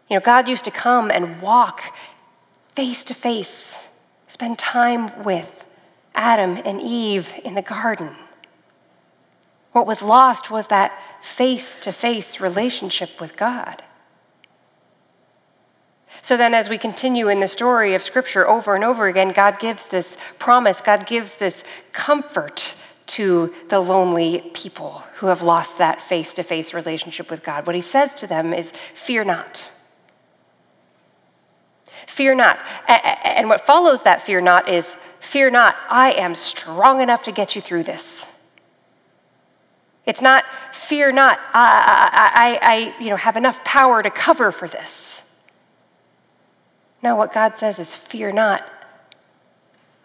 You 0.09 0.15
know, 0.17 0.21
God 0.21 0.47
used 0.47 0.65
to 0.65 0.71
come 0.71 1.09
and 1.09 1.41
walk 1.41 1.95
face 2.75 3.03
to 3.05 3.13
face 3.13 3.87
spend 4.31 4.57
time 4.57 5.23
with 5.23 5.65
Adam 6.15 6.57
and 6.63 6.81
Eve 6.81 7.33
in 7.43 7.53
the 7.53 7.61
garden. 7.61 8.15
What 9.73 9.85
was 9.85 10.01
lost 10.01 10.49
was 10.49 10.67
that 10.67 10.97
face 11.21 11.77
to 11.79 11.91
face 11.91 12.39
relationship 12.39 13.19
with 13.19 13.37
God. 13.37 13.83
So 16.21 16.37
then, 16.37 16.53
as 16.53 16.69
we 16.69 16.77
continue 16.77 17.29
in 17.29 17.39
the 17.39 17.47
story 17.47 17.95
of 17.95 18.03
Scripture 18.03 18.47
over 18.47 18.75
and 18.75 18.83
over 18.83 19.07
again, 19.07 19.31
God 19.31 19.59
gives 19.59 19.87
this 19.87 20.17
promise, 20.37 20.79
God 20.79 21.07
gives 21.07 21.35
this 21.35 21.63
comfort 21.91 22.75
to 23.07 23.53
the 23.69 23.79
lonely 23.79 24.51
people 24.53 25.03
who 25.15 25.27
have 25.27 25.41
lost 25.41 25.77
that 25.79 26.01
face 26.01 26.33
to 26.35 26.43
face 26.43 26.73
relationship 26.73 27.31
with 27.31 27.43
God. 27.43 27.65
What 27.65 27.75
He 27.75 27.81
says 27.81 28.13
to 28.15 28.27
them 28.27 28.53
is, 28.53 28.71
Fear 28.93 29.23
not. 29.25 29.71
Fear 32.07 32.35
not. 32.35 32.63
And 32.87 33.49
what 33.49 33.61
follows 33.61 34.03
that 34.03 34.21
fear 34.21 34.41
not 34.41 34.69
is 34.69 34.97
fear 35.19 35.49
not, 35.49 35.77
I 35.89 36.11
am 36.11 36.35
strong 36.35 37.01
enough 37.01 37.23
to 37.23 37.31
get 37.31 37.55
you 37.55 37.61
through 37.61 37.83
this. 37.83 38.27
It's 40.05 40.21
not 40.21 40.43
fear 40.73 41.11
not, 41.11 41.39
I, 41.53 42.31
I, 42.33 42.59
I, 42.61 43.03
you 43.03 43.09
know, 43.09 43.17
have 43.17 43.37
enough 43.37 43.63
power 43.63 44.01
to 44.01 44.09
cover 44.09 44.51
for 44.51 44.67
this. 44.67 45.21
No, 47.03 47.15
what 47.15 47.33
God 47.33 47.57
says 47.57 47.79
is 47.79 47.95
fear 47.95 48.31
not, 48.31 48.67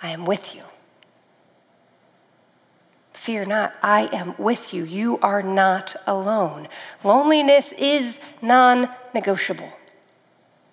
I 0.03 0.11
am 0.11 0.25
with 0.25 0.55
you. 0.55 0.63
Fear 3.13 3.47
not, 3.47 3.77
I 3.83 4.09
am 4.13 4.35
with 4.39 4.73
you. 4.73 4.85
You 4.85 5.19
are 5.19 5.43
not 5.43 5.97
alone. 6.07 6.69
Loneliness 7.03 7.73
is 7.73 8.21
non 8.41 8.89
negotiable. 9.15 9.73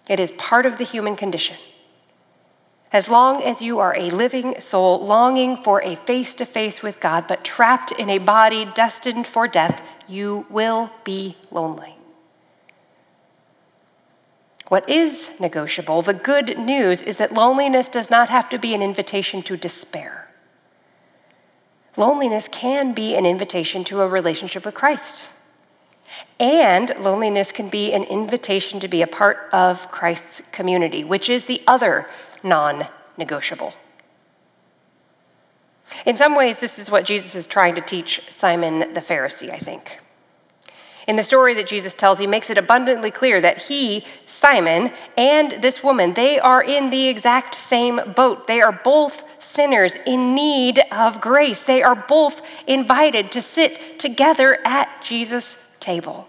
It 0.10 0.20
is 0.20 0.32
part 0.34 0.66
of 0.66 0.78
the 0.78 0.84
human 0.84 1.16
condition. 1.16 1.58
As 2.94 3.10
long 3.10 3.42
as 3.42 3.60
you 3.60 3.80
are 3.80 3.98
a 3.98 4.12
living 4.12 4.62
soul 4.62 5.04
longing 5.04 5.58
for 5.58 5.82
a 5.82 5.96
face 5.96 6.36
to 6.36 6.46
face 6.46 6.84
with 6.84 7.00
God, 7.00 7.26
but 7.28 7.44
trapped 7.44 7.92
in 7.92 8.08
a 8.08 8.20
body 8.20 8.66
destined 8.66 9.26
for 9.26 9.48
death, 9.48 9.82
you 10.08 10.46
will 10.48 10.92
be 11.04 11.36
lonely. 11.50 11.98
What 14.68 14.88
is 14.88 15.32
negotiable, 15.40 16.04
the 16.04 16.14
good 16.14 16.58
news, 16.60 17.02
is 17.02 17.18
that 17.18 17.34
loneliness 17.34 17.90
does 17.90 18.12
not 18.12 18.30
have 18.30 18.48
to 18.50 18.60
be 18.60 18.76
an 18.76 18.84
invitation 18.84 19.42
to 19.44 19.58
despair. 19.58 20.30
Loneliness 21.98 22.48
can 22.48 22.94
be 22.94 23.16
an 23.16 23.26
invitation 23.26 23.84
to 23.86 24.02
a 24.02 24.08
relationship 24.08 24.66
with 24.66 24.76
Christ. 24.76 25.30
And 26.40 26.94
loneliness 27.00 27.52
can 27.52 27.70
be 27.70 27.92
an 27.92 28.04
invitation 28.04 28.80
to 28.80 28.88
be 28.88 29.02
a 29.02 29.08
part 29.08 29.50
of 29.52 29.90
Christ's 29.90 30.44
community, 30.52 31.04
which 31.04 31.30
is 31.30 31.46
the 31.46 31.62
other 31.66 32.08
non 32.44 32.88
negotiable. 33.18 33.74
In 36.06 36.16
some 36.16 36.36
ways, 36.36 36.60
this 36.60 36.80
is 36.80 36.90
what 36.90 37.06
Jesus 37.06 37.36
is 37.36 37.48
trying 37.48 37.76
to 37.76 37.82
teach 37.82 38.22
Simon 38.30 38.80
the 38.94 39.02
Pharisee, 39.02 39.52
I 39.52 39.58
think. 39.58 40.00
In 41.08 41.18
the 41.18 41.24
story 41.24 41.54
that 41.56 41.68
Jesus 41.68 41.94
tells, 41.94 42.20
he 42.20 42.28
makes 42.28 42.50
it 42.50 42.58
abundantly 42.58 43.12
clear 43.12 43.42
that 43.42 43.64
he, 43.64 44.06
Simon, 44.26 44.94
and 45.18 45.62
this 45.62 45.84
woman, 45.84 46.14
they 46.14 46.40
are 46.40 46.64
in 46.64 46.90
the 46.90 47.08
exact 47.08 47.56
same 47.56 48.14
boat. 48.16 48.48
They 48.48 48.62
are 48.62 48.72
both 48.72 49.24
sinners 49.40 49.98
in 50.06 50.34
need 50.34 50.80
of 50.92 51.20
grace. 51.20 51.64
They 51.64 51.82
are 51.82 51.96
both 51.96 52.42
invited 52.68 53.32
to 53.34 53.42
sit 53.42 54.00
together 54.00 54.60
at 54.66 55.04
Jesus' 55.04 55.58
table. 55.82 56.28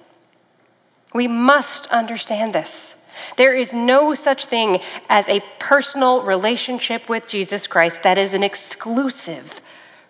We 1.14 1.28
must 1.28 1.86
understand 1.86 2.52
this. 2.52 2.96
There 3.36 3.54
is 3.54 3.72
no 3.72 4.14
such 4.14 4.46
thing 4.46 4.80
as 5.08 5.28
a 5.28 5.42
personal 5.58 6.22
relationship 6.22 7.08
with 7.08 7.28
Jesus 7.28 7.66
Christ 7.66 8.02
that 8.02 8.18
is 8.18 8.34
an 8.34 8.42
exclusive 8.42 9.60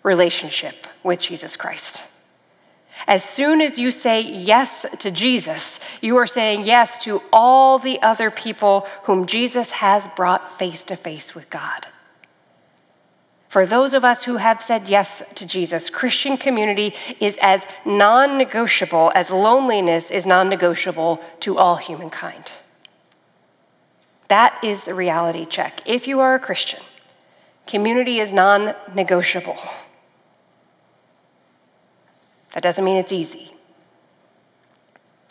relationship 0.03 0.87
with 1.03 1.19
Jesus 1.19 1.55
Christ. 1.57 2.03
As 3.07 3.23
soon 3.23 3.61
as 3.61 3.77
you 3.77 3.91
say 3.91 4.21
yes 4.21 4.85
to 4.99 5.11
Jesus, 5.11 5.79
you 6.01 6.15
are 6.17 6.27
saying 6.27 6.65
yes 6.65 7.03
to 7.03 7.21
all 7.31 7.77
the 7.77 8.01
other 8.01 8.31
people 8.31 8.87
whom 9.03 9.27
Jesus 9.27 9.71
has 9.71 10.07
brought 10.15 10.49
face 10.49 10.85
to 10.85 10.95
face 10.95 11.35
with 11.35 11.49
God. 11.49 11.87
For 13.49 13.65
those 13.65 13.93
of 13.93 14.03
us 14.03 14.25
who 14.25 14.37
have 14.37 14.61
said 14.61 14.89
yes 14.89 15.23
to 15.35 15.45
Jesus, 15.45 15.89
Christian 15.89 16.35
community 16.35 16.93
is 17.19 17.37
as 17.41 17.65
non 17.85 18.37
negotiable 18.37 19.11
as 19.15 19.29
loneliness 19.31 20.11
is 20.11 20.25
non 20.25 20.49
negotiable 20.49 21.21
to 21.41 21.57
all 21.57 21.77
humankind. 21.77 22.51
That 24.27 24.57
is 24.63 24.83
the 24.83 24.93
reality 24.93 25.45
check. 25.45 25.81
If 25.85 26.07
you 26.07 26.19
are 26.19 26.35
a 26.35 26.39
Christian, 26.39 26.81
community 27.67 28.19
is 28.19 28.33
non 28.33 28.75
negotiable. 28.93 29.57
That 32.53 32.63
doesn't 32.63 32.83
mean 32.83 32.97
it's 32.97 33.11
easy. 33.11 33.53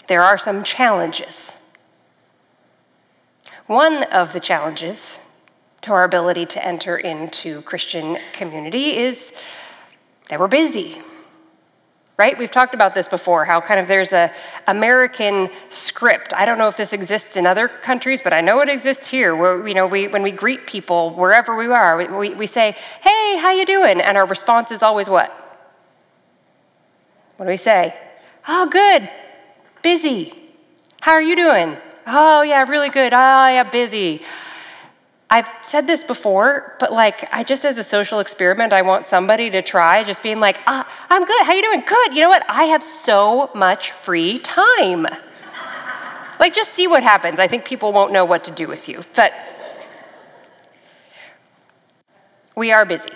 There 0.06 0.22
are 0.22 0.36
some 0.36 0.62
challenges. 0.62 1.56
One 3.66 4.02
of 4.04 4.34
the 4.34 4.40
challenges 4.40 5.18
to 5.82 5.92
our 5.92 6.04
ability 6.04 6.46
to 6.46 6.64
enter 6.64 6.96
into 6.96 7.62
Christian 7.62 8.18
community 8.34 8.96
is 8.96 9.32
that 10.28 10.38
we're 10.38 10.48
busy. 10.48 11.00
Right? 12.16 12.38
We've 12.38 12.50
talked 12.50 12.74
about 12.74 12.94
this 12.94 13.08
before, 13.08 13.44
how 13.44 13.60
kind 13.60 13.80
of 13.80 13.88
there's 13.88 14.12
a 14.12 14.32
American 14.68 15.50
script. 15.68 16.32
I 16.32 16.44
don't 16.46 16.58
know 16.58 16.68
if 16.68 16.76
this 16.76 16.92
exists 16.92 17.36
in 17.36 17.44
other 17.44 17.66
countries, 17.66 18.22
but 18.22 18.32
I 18.32 18.40
know 18.40 18.60
it 18.60 18.68
exists 18.68 19.08
here 19.08 19.34
where 19.34 19.66
you 19.66 19.74
know 19.74 19.88
we 19.88 20.06
when 20.06 20.22
we 20.22 20.30
greet 20.30 20.66
people 20.66 21.10
wherever 21.10 21.56
we 21.56 21.66
are, 21.66 21.96
we, 21.96 22.34
we 22.34 22.46
say, 22.46 22.76
Hey, 23.00 23.36
how 23.38 23.50
you 23.50 23.66
doing? 23.66 24.00
And 24.00 24.16
our 24.16 24.26
response 24.26 24.70
is 24.70 24.80
always 24.80 25.08
what? 25.08 25.44
What 27.36 27.46
do 27.46 27.50
we 27.50 27.56
say? 27.56 27.98
Oh, 28.46 28.66
good. 28.66 29.10
Busy. 29.82 30.34
How 31.00 31.12
are 31.12 31.22
you 31.22 31.34
doing? 31.34 31.76
Oh, 32.06 32.42
yeah, 32.42 32.62
really 32.68 32.90
good. 32.90 33.12
Oh, 33.12 33.16
yeah, 33.48 33.64
busy. 33.64 34.22
I've 35.30 35.48
said 35.62 35.86
this 35.86 36.04
before, 36.04 36.76
but 36.78 36.92
like, 36.92 37.28
I 37.32 37.42
just 37.42 37.64
as 37.64 37.78
a 37.78 37.84
social 37.84 38.20
experiment, 38.20 38.72
I 38.72 38.82
want 38.82 39.04
somebody 39.04 39.50
to 39.50 39.62
try 39.62 40.04
just 40.04 40.22
being 40.22 40.38
like, 40.38 40.60
ah, 40.66 40.88
I'm 41.10 41.24
good. 41.24 41.42
How 41.44 41.52
you 41.52 41.62
doing? 41.62 41.82
Good. 41.86 42.14
You 42.14 42.22
know 42.22 42.28
what? 42.28 42.44
I 42.48 42.64
have 42.64 42.82
so 42.82 43.50
much 43.54 43.90
free 43.90 44.38
time. 44.38 45.06
like, 46.38 46.54
just 46.54 46.72
see 46.72 46.86
what 46.86 47.02
happens. 47.02 47.38
I 47.38 47.48
think 47.48 47.64
people 47.64 47.92
won't 47.92 48.12
know 48.12 48.24
what 48.24 48.44
to 48.44 48.50
do 48.50 48.68
with 48.68 48.88
you, 48.88 49.02
but 49.16 49.32
we 52.54 52.70
are 52.70 52.84
busy. 52.84 53.10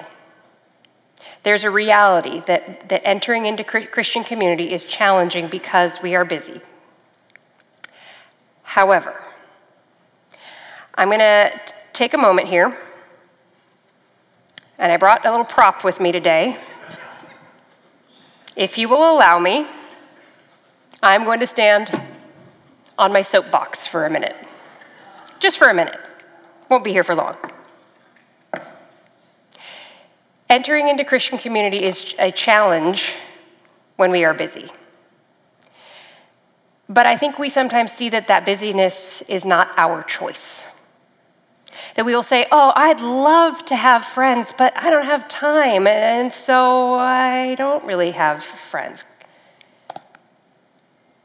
There's 1.44 1.64
a 1.64 1.70
reality 1.70 2.42
that, 2.46 2.88
that 2.88 3.06
entering 3.06 3.46
into 3.46 3.62
Christian 3.62 4.24
community 4.24 4.72
is 4.72 4.84
challenging 4.84 5.48
because 5.48 6.02
we 6.02 6.14
are 6.14 6.24
busy. 6.24 6.60
However, 8.62 9.22
I'm 10.94 11.08
going 11.08 11.20
to 11.20 11.60
take 11.98 12.14
a 12.14 12.18
moment 12.18 12.46
here, 12.46 12.78
and 14.78 14.92
I 14.92 14.96
brought 14.96 15.26
a 15.26 15.30
little 15.32 15.44
prop 15.44 15.82
with 15.82 15.98
me 15.98 16.12
today. 16.12 16.56
If 18.54 18.78
you 18.78 18.88
will 18.88 19.12
allow 19.12 19.40
me, 19.40 19.66
I'm 21.02 21.24
going 21.24 21.40
to 21.40 21.46
stand 21.46 22.00
on 22.96 23.12
my 23.12 23.22
soapbox 23.22 23.88
for 23.88 24.06
a 24.06 24.10
minute. 24.10 24.36
Just 25.40 25.58
for 25.58 25.68
a 25.68 25.74
minute. 25.74 25.98
Won't 26.68 26.84
be 26.84 26.92
here 26.92 27.02
for 27.02 27.16
long. 27.16 27.34
Entering 30.48 30.86
into 30.86 31.04
Christian 31.04 31.36
community 31.36 31.82
is 31.82 32.14
a 32.20 32.30
challenge 32.30 33.14
when 33.96 34.12
we 34.12 34.24
are 34.24 34.34
busy. 34.34 34.70
But 36.88 37.06
I 37.06 37.16
think 37.16 37.40
we 37.40 37.48
sometimes 37.48 37.90
see 37.90 38.08
that 38.10 38.28
that 38.28 38.46
busyness 38.46 39.22
is 39.22 39.44
not 39.44 39.74
our 39.76 40.04
choice. 40.04 40.64
That 41.94 42.04
we 42.04 42.14
will 42.14 42.22
say, 42.22 42.46
Oh, 42.50 42.72
I'd 42.74 43.00
love 43.00 43.64
to 43.66 43.76
have 43.76 44.04
friends, 44.04 44.52
but 44.56 44.76
I 44.76 44.90
don't 44.90 45.04
have 45.04 45.28
time, 45.28 45.86
and 45.86 46.32
so 46.32 46.94
I 46.94 47.54
don't 47.56 47.84
really 47.84 48.12
have 48.12 48.42
friends. 48.42 49.04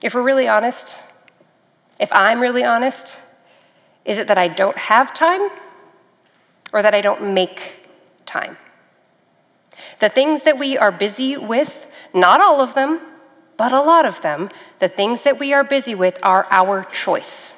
If 0.01 0.13
we're 0.13 0.23
really 0.23 0.47
honest, 0.47 0.99
if 1.99 2.11
I'm 2.11 2.41
really 2.41 2.63
honest, 2.63 3.21
is 4.03 4.17
it 4.17 4.27
that 4.27 4.37
I 4.37 4.49
don't 4.49 4.77
have 4.77 5.13
time 5.13 5.49
or 6.73 6.81
that 6.81 6.93
I 6.93 7.01
don't 7.01 7.33
make 7.33 7.87
time? 8.25 8.57
The 9.99 10.09
things 10.09 10.43
that 10.43 10.59
we 10.59 10.77
are 10.77 10.91
busy 10.91 11.37
with, 11.37 11.87
not 12.13 12.41
all 12.41 12.59
of 12.59 12.73
them, 12.73 12.99
but 13.57 13.71
a 13.71 13.81
lot 13.81 14.05
of 14.05 14.21
them, 14.21 14.49
the 14.79 14.89
things 14.89 15.21
that 15.21 15.39
we 15.39 15.53
are 15.53 15.63
busy 15.63 15.95
with 15.95 16.19
are 16.23 16.47
our 16.51 16.83
choice. 16.85 17.55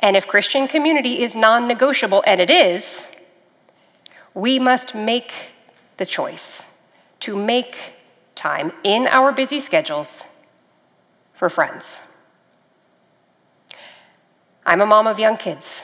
And 0.00 0.16
if 0.16 0.26
Christian 0.26 0.68
community 0.68 1.22
is 1.22 1.36
non 1.36 1.66
negotiable, 1.66 2.22
and 2.26 2.40
it 2.40 2.50
is, 2.50 3.04
we 4.34 4.58
must 4.58 4.94
make 4.94 5.32
the 5.96 6.06
choice 6.06 6.64
to 7.20 7.36
make 7.36 7.94
time 8.34 8.72
in 8.82 9.06
our 9.08 9.32
busy 9.32 9.60
schedules 9.60 10.24
for 11.34 11.50
friends. 11.50 12.00
I'm 14.64 14.80
a 14.80 14.86
mom 14.86 15.06
of 15.06 15.18
young 15.18 15.36
kids. 15.36 15.82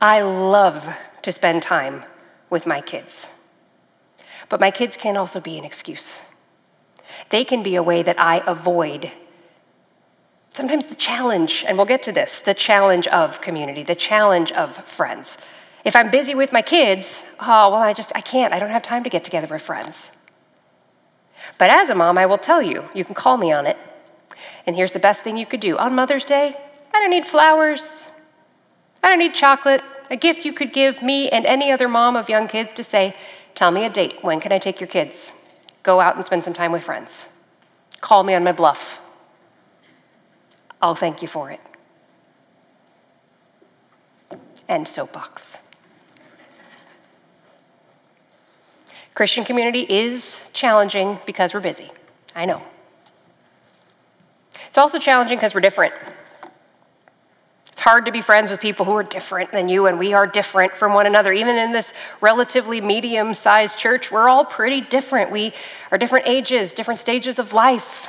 I 0.00 0.22
love 0.22 0.88
to 1.22 1.32
spend 1.32 1.62
time 1.62 2.04
with 2.48 2.66
my 2.66 2.80
kids. 2.80 3.28
But 4.48 4.60
my 4.60 4.70
kids 4.70 4.96
can 4.96 5.16
also 5.16 5.40
be 5.40 5.58
an 5.58 5.64
excuse. 5.64 6.22
They 7.30 7.44
can 7.44 7.62
be 7.62 7.76
a 7.76 7.82
way 7.82 8.02
that 8.02 8.20
I 8.20 8.42
avoid 8.46 9.12
sometimes 10.52 10.86
the 10.86 10.94
challenge, 10.94 11.64
and 11.66 11.76
we'll 11.76 11.86
get 11.86 12.02
to 12.04 12.12
this 12.12 12.40
the 12.40 12.54
challenge 12.54 13.06
of 13.08 13.40
community, 13.40 13.82
the 13.82 13.94
challenge 13.94 14.52
of 14.52 14.76
friends. 14.86 15.38
If 15.84 15.96
I'm 15.96 16.10
busy 16.10 16.34
with 16.34 16.52
my 16.52 16.62
kids, 16.62 17.24
oh, 17.40 17.70
well, 17.70 17.76
I 17.76 17.92
just, 17.92 18.12
I 18.14 18.20
can't. 18.20 18.52
I 18.52 18.58
don't 18.58 18.70
have 18.70 18.82
time 18.82 19.02
to 19.04 19.10
get 19.10 19.24
together 19.24 19.46
with 19.46 19.62
friends. 19.62 20.10
But 21.56 21.70
as 21.70 21.88
a 21.88 21.94
mom, 21.94 22.18
I 22.18 22.26
will 22.26 22.38
tell 22.38 22.60
you, 22.60 22.88
you 22.94 23.04
can 23.04 23.14
call 23.14 23.38
me 23.38 23.50
on 23.50 23.66
it. 23.66 23.78
And 24.66 24.76
here's 24.76 24.92
the 24.92 24.98
best 24.98 25.22
thing 25.22 25.36
you 25.36 25.46
could 25.46 25.60
do. 25.60 25.78
On 25.78 25.94
Mother's 25.94 26.24
Day, 26.24 26.54
I 26.92 27.00
don't 27.00 27.10
need 27.10 27.24
flowers. 27.24 28.08
I 29.02 29.08
don't 29.08 29.18
need 29.18 29.34
chocolate. 29.34 29.82
A 30.10 30.16
gift 30.16 30.44
you 30.44 30.52
could 30.52 30.72
give 30.72 31.02
me 31.02 31.28
and 31.30 31.46
any 31.46 31.70
other 31.72 31.88
mom 31.88 32.16
of 32.16 32.28
young 32.28 32.46
kids 32.46 32.70
to 32.72 32.82
say, 32.82 33.16
Tell 33.54 33.70
me 33.70 33.84
a 33.84 33.90
date. 33.90 34.22
When 34.22 34.40
can 34.40 34.52
I 34.52 34.58
take 34.58 34.80
your 34.80 34.86
kids? 34.86 35.32
Go 35.82 36.00
out 36.00 36.16
and 36.16 36.24
spend 36.24 36.44
some 36.44 36.54
time 36.54 36.72
with 36.72 36.82
friends. 36.82 37.26
Call 38.00 38.22
me 38.22 38.34
on 38.34 38.44
my 38.44 38.52
bluff. 38.52 38.99
I'll 40.82 40.94
thank 40.94 41.22
you 41.22 41.28
for 41.28 41.50
it. 41.50 41.60
End 44.68 44.86
soapbox. 44.86 45.58
Christian 49.14 49.44
community 49.44 49.84
is 49.88 50.42
challenging 50.52 51.18
because 51.26 51.52
we're 51.52 51.60
busy. 51.60 51.90
I 52.34 52.46
know. 52.46 52.62
It's 54.68 54.78
also 54.78 54.98
challenging 54.98 55.36
because 55.36 55.52
we're 55.52 55.60
different. 55.60 55.92
It's 57.72 57.80
hard 57.80 58.06
to 58.06 58.12
be 58.12 58.20
friends 58.20 58.50
with 58.50 58.60
people 58.60 58.84
who 58.84 58.92
are 58.92 59.02
different 59.02 59.50
than 59.50 59.68
you, 59.68 59.86
and 59.86 59.98
we 59.98 60.14
are 60.14 60.26
different 60.26 60.76
from 60.76 60.94
one 60.94 61.06
another. 61.06 61.32
Even 61.32 61.56
in 61.56 61.72
this 61.72 61.92
relatively 62.20 62.80
medium 62.80 63.34
sized 63.34 63.76
church, 63.76 64.12
we're 64.12 64.28
all 64.28 64.44
pretty 64.44 64.80
different. 64.80 65.30
We 65.30 65.52
are 65.90 65.98
different 65.98 66.28
ages, 66.28 66.72
different 66.72 67.00
stages 67.00 67.38
of 67.38 67.52
life. 67.52 68.08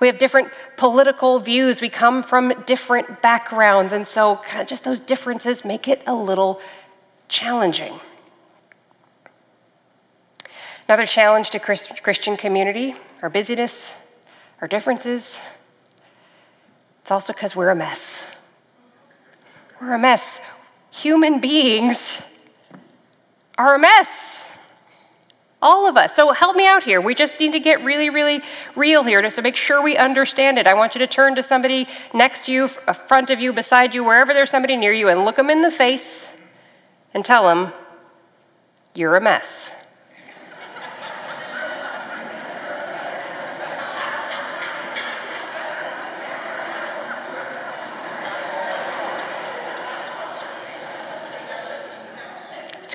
We 0.00 0.06
have 0.06 0.18
different 0.18 0.50
political 0.76 1.38
views. 1.38 1.80
We 1.80 1.88
come 1.88 2.22
from 2.22 2.52
different 2.66 3.22
backgrounds. 3.22 3.92
And 3.92 4.06
so, 4.06 4.36
kind 4.36 4.62
of 4.62 4.66
just 4.66 4.84
those 4.84 5.00
differences 5.00 5.64
make 5.64 5.88
it 5.88 6.02
a 6.06 6.14
little 6.14 6.60
challenging. 7.28 8.00
Another 10.88 11.06
challenge 11.06 11.50
to 11.50 11.58
Christian 11.58 12.36
community 12.36 12.94
our 13.22 13.30
busyness, 13.30 13.94
our 14.60 14.66
differences. 14.66 15.40
It's 17.02 17.10
also 17.10 17.32
because 17.32 17.54
we're 17.54 17.70
a 17.70 17.74
mess. 17.74 18.26
We're 19.80 19.94
a 19.94 19.98
mess. 19.98 20.40
Human 20.90 21.40
beings 21.40 22.20
are 23.56 23.74
a 23.74 23.78
mess. 23.78 24.51
All 25.62 25.88
of 25.88 25.96
us. 25.96 26.14
So 26.14 26.32
help 26.32 26.56
me 26.56 26.66
out 26.66 26.82
here. 26.82 27.00
We 27.00 27.14
just 27.14 27.38
need 27.38 27.52
to 27.52 27.60
get 27.60 27.82
really, 27.84 28.10
really 28.10 28.42
real 28.74 29.04
here 29.04 29.22
just 29.22 29.36
to 29.36 29.42
make 29.42 29.54
sure 29.54 29.80
we 29.80 29.96
understand 29.96 30.58
it. 30.58 30.66
I 30.66 30.74
want 30.74 30.96
you 30.96 30.98
to 30.98 31.06
turn 31.06 31.36
to 31.36 31.42
somebody 31.42 31.86
next 32.12 32.46
to 32.46 32.52
you, 32.52 32.64
in 32.64 32.70
uh, 32.88 32.92
front 32.92 33.30
of 33.30 33.40
you, 33.40 33.52
beside 33.52 33.94
you, 33.94 34.02
wherever 34.02 34.34
there's 34.34 34.50
somebody 34.50 34.76
near 34.76 34.92
you, 34.92 35.08
and 35.08 35.24
look 35.24 35.36
them 35.36 35.48
in 35.48 35.62
the 35.62 35.70
face 35.70 36.32
and 37.14 37.24
tell 37.24 37.44
them, 37.44 37.72
You're 38.92 39.14
a 39.16 39.20
mess. 39.20 39.72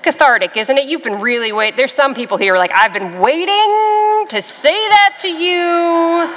Cathartic, 0.07 0.55
isn't 0.55 0.77
it? 0.77 0.87
You've 0.87 1.03
been 1.03 1.19
really 1.19 1.51
waiting. 1.51 1.75
There's 1.75 1.93
some 1.93 2.15
people 2.15 2.37
here 2.37 2.55
like, 2.55 2.71
I've 2.73 2.93
been 2.93 3.19
waiting 3.19 4.25
to 4.29 4.41
say 4.41 4.71
that 4.71 5.17
to 5.19 5.27
you 5.27 6.33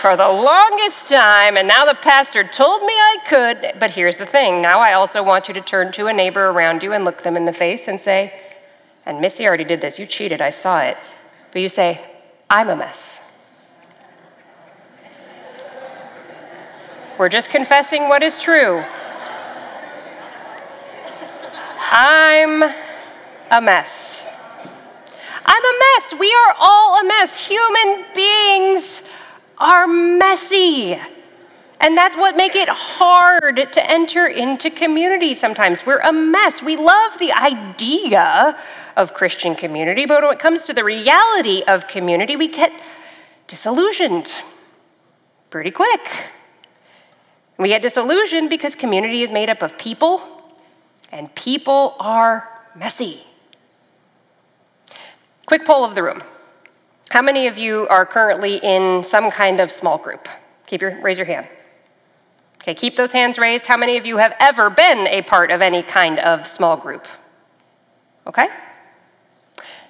for 0.00 0.16
the 0.16 0.28
longest 0.28 1.08
time, 1.08 1.56
and 1.56 1.66
now 1.66 1.84
the 1.84 1.96
pastor 1.96 2.44
told 2.44 2.82
me 2.82 2.92
I 2.92 3.16
could. 3.26 3.72
But 3.80 3.90
here's 3.90 4.18
the 4.18 4.26
thing 4.26 4.62
now 4.62 4.78
I 4.78 4.92
also 4.92 5.24
want 5.24 5.48
you 5.48 5.54
to 5.54 5.60
turn 5.60 5.90
to 5.92 6.06
a 6.06 6.12
neighbor 6.12 6.50
around 6.50 6.84
you 6.84 6.92
and 6.92 7.04
look 7.04 7.24
them 7.24 7.36
in 7.36 7.44
the 7.44 7.52
face 7.52 7.88
and 7.88 7.98
say, 7.98 8.32
and 9.04 9.20
Missy 9.20 9.48
already 9.48 9.64
did 9.64 9.80
this, 9.80 9.98
you 9.98 10.06
cheated, 10.06 10.40
I 10.40 10.50
saw 10.50 10.80
it. 10.82 10.96
But 11.50 11.60
you 11.60 11.68
say, 11.68 12.08
I'm 12.48 12.68
a 12.68 12.76
mess. 12.76 13.20
We're 17.18 17.28
just 17.28 17.50
confessing 17.50 18.08
what 18.08 18.22
is 18.22 18.38
true. 18.38 18.84
I'm 21.90 22.87
a 23.50 23.60
mess. 23.60 24.26
I'm 25.44 25.64
a 25.64 25.78
mess. 25.78 26.14
We 26.18 26.32
are 26.32 26.54
all 26.58 27.00
a 27.00 27.04
mess. 27.04 27.48
Human 27.48 28.04
beings 28.14 29.02
are 29.58 29.86
messy. 29.86 30.98
And 31.80 31.96
that's 31.96 32.16
what 32.16 32.36
makes 32.36 32.56
it 32.56 32.68
hard 32.68 33.72
to 33.72 33.90
enter 33.90 34.26
into 34.26 34.68
community 34.68 35.34
sometimes. 35.34 35.86
We're 35.86 36.00
a 36.00 36.12
mess. 36.12 36.60
We 36.60 36.76
love 36.76 37.18
the 37.18 37.32
idea 37.32 38.58
of 38.96 39.14
Christian 39.14 39.54
community, 39.54 40.04
but 40.04 40.22
when 40.22 40.32
it 40.32 40.40
comes 40.40 40.66
to 40.66 40.74
the 40.74 40.82
reality 40.82 41.62
of 41.68 41.86
community, 41.86 42.34
we 42.34 42.48
get 42.48 42.72
disillusioned 43.46 44.32
pretty 45.50 45.70
quick. 45.70 46.32
We 47.58 47.68
get 47.68 47.82
disillusioned 47.82 48.50
because 48.50 48.74
community 48.74 49.22
is 49.22 49.30
made 49.30 49.48
up 49.48 49.62
of 49.62 49.78
people, 49.78 50.22
and 51.12 51.32
people 51.34 51.94
are 52.00 52.48
messy. 52.74 53.24
Quick 55.48 55.64
poll 55.64 55.82
of 55.82 55.94
the 55.94 56.02
room. 56.02 56.22
How 57.08 57.22
many 57.22 57.46
of 57.46 57.56
you 57.56 57.88
are 57.88 58.04
currently 58.04 58.56
in 58.56 59.02
some 59.02 59.30
kind 59.30 59.60
of 59.60 59.72
small 59.72 59.96
group? 59.96 60.28
Keep 60.66 60.82
your, 60.82 61.00
raise 61.00 61.16
your 61.16 61.24
hand. 61.24 61.48
Okay, 62.60 62.74
keep 62.74 62.96
those 62.96 63.12
hands 63.12 63.38
raised. 63.38 63.64
How 63.64 63.78
many 63.78 63.96
of 63.96 64.04
you 64.04 64.18
have 64.18 64.34
ever 64.40 64.68
been 64.68 65.06
a 65.06 65.22
part 65.22 65.50
of 65.50 65.62
any 65.62 65.82
kind 65.82 66.18
of 66.18 66.46
small 66.46 66.76
group? 66.76 67.08
Okay? 68.26 68.48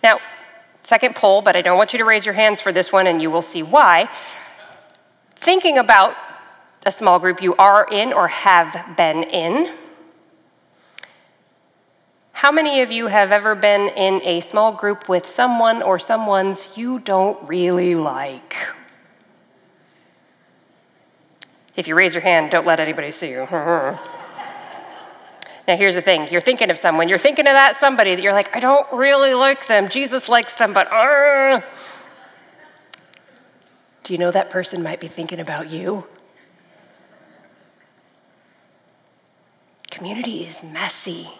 Now, 0.00 0.20
second 0.84 1.16
poll, 1.16 1.42
but 1.42 1.56
I 1.56 1.62
don't 1.62 1.76
want 1.76 1.92
you 1.92 1.98
to 1.98 2.04
raise 2.04 2.24
your 2.24 2.34
hands 2.34 2.60
for 2.60 2.70
this 2.70 2.92
one, 2.92 3.08
and 3.08 3.20
you 3.20 3.28
will 3.28 3.42
see 3.42 3.64
why. 3.64 4.08
Thinking 5.34 5.76
about 5.76 6.14
a 6.86 6.92
small 6.92 7.18
group 7.18 7.42
you 7.42 7.56
are 7.56 7.84
in 7.90 8.12
or 8.12 8.28
have 8.28 8.96
been 8.96 9.24
in, 9.24 9.76
how 12.38 12.52
many 12.52 12.82
of 12.82 12.92
you 12.92 13.08
have 13.08 13.32
ever 13.32 13.56
been 13.56 13.88
in 13.96 14.22
a 14.22 14.38
small 14.38 14.70
group 14.70 15.08
with 15.08 15.26
someone 15.26 15.82
or 15.82 15.98
someone's 15.98 16.70
you 16.76 17.00
don't 17.00 17.36
really 17.48 17.96
like? 17.96 18.54
If 21.74 21.88
you 21.88 21.96
raise 21.96 22.14
your 22.14 22.20
hand, 22.20 22.52
don't 22.52 22.64
let 22.64 22.78
anybody 22.78 23.10
see 23.10 23.30
you. 23.30 23.38
now, 23.50 23.98
here's 25.66 25.96
the 25.96 26.00
thing 26.00 26.28
you're 26.30 26.40
thinking 26.40 26.70
of 26.70 26.78
someone, 26.78 27.08
you're 27.08 27.18
thinking 27.18 27.48
of 27.48 27.54
that 27.54 27.74
somebody 27.74 28.14
that 28.14 28.22
you're 28.22 28.32
like, 28.32 28.54
I 28.54 28.60
don't 28.60 28.86
really 28.92 29.34
like 29.34 29.66
them. 29.66 29.88
Jesus 29.88 30.28
likes 30.28 30.52
them, 30.52 30.72
but 30.72 30.86
uh. 30.92 31.60
do 34.04 34.12
you 34.12 34.18
know 34.18 34.30
that 34.30 34.48
person 34.48 34.80
might 34.80 35.00
be 35.00 35.08
thinking 35.08 35.40
about 35.40 35.70
you? 35.70 36.06
Community 39.90 40.44
is 40.44 40.62
messy. 40.62 41.32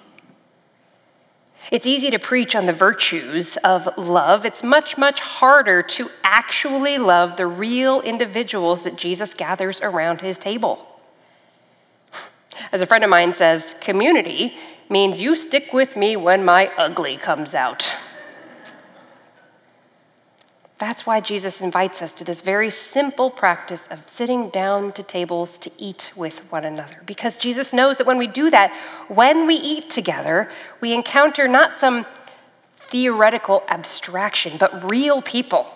It's 1.71 1.87
easy 1.87 2.11
to 2.11 2.19
preach 2.19 2.57
on 2.57 2.65
the 2.65 2.73
virtues 2.73 3.59
of 3.59 3.89
love. 3.99 4.47
It's 4.47 4.63
much, 4.63 4.97
much 4.97 5.21
harder 5.21 5.83
to 5.83 6.11
actually 6.25 6.97
love 6.97 7.37
the 7.37 7.47
real 7.47 8.01
individuals 8.01 8.83
that 8.83 8.97
Jesus 8.97 9.35
gathers 9.35 9.81
around 9.83 10.23
his 10.23 10.39
table. 10.39 10.87
As 12.73 12.81
a 12.81 12.87
friend 12.87 13.05
of 13.05 13.11
mine 13.11 13.35
says, 13.35 13.77
community 13.81 14.57
means 14.89 15.21
you 15.21 15.37
stick 15.37 15.73
with 15.73 15.97
me 15.97 16.17
when 16.17 16.45
my 16.45 16.73
ugly 16.79 17.19
comes 17.19 17.55
out. 17.55 17.93
That's 20.79 21.05
why 21.05 21.21
Jesus 21.21 21.61
invites 21.61 22.03
us 22.03 22.15
to 22.15 22.25
this 22.25 22.41
very 22.41 22.71
simple 22.71 23.31
practice 23.31 23.89
of 23.89 24.09
sitting 24.09 24.49
down 24.49 24.93
to 24.93 25.03
tables 25.03 25.59
to 25.59 25.73
eat 25.77 26.13
with 26.15 26.39
one 26.53 26.65
another. 26.65 27.03
Because 27.05 27.37
Jesus 27.37 27.73
knows 27.73 27.97
that 27.97 28.07
when 28.07 28.17
we 28.17 28.29
do 28.29 28.49
that, 28.51 28.73
when 29.09 29.47
we 29.47 29.57
eat 29.57 29.91
together, 29.91 30.49
we 30.81 30.93
encounter 30.93 31.49
not 31.49 31.75
some 31.75 32.07
theoretical 32.77 33.65
abstraction, 33.69 34.57
but 34.57 34.89
real 34.89 35.21
people 35.21 35.75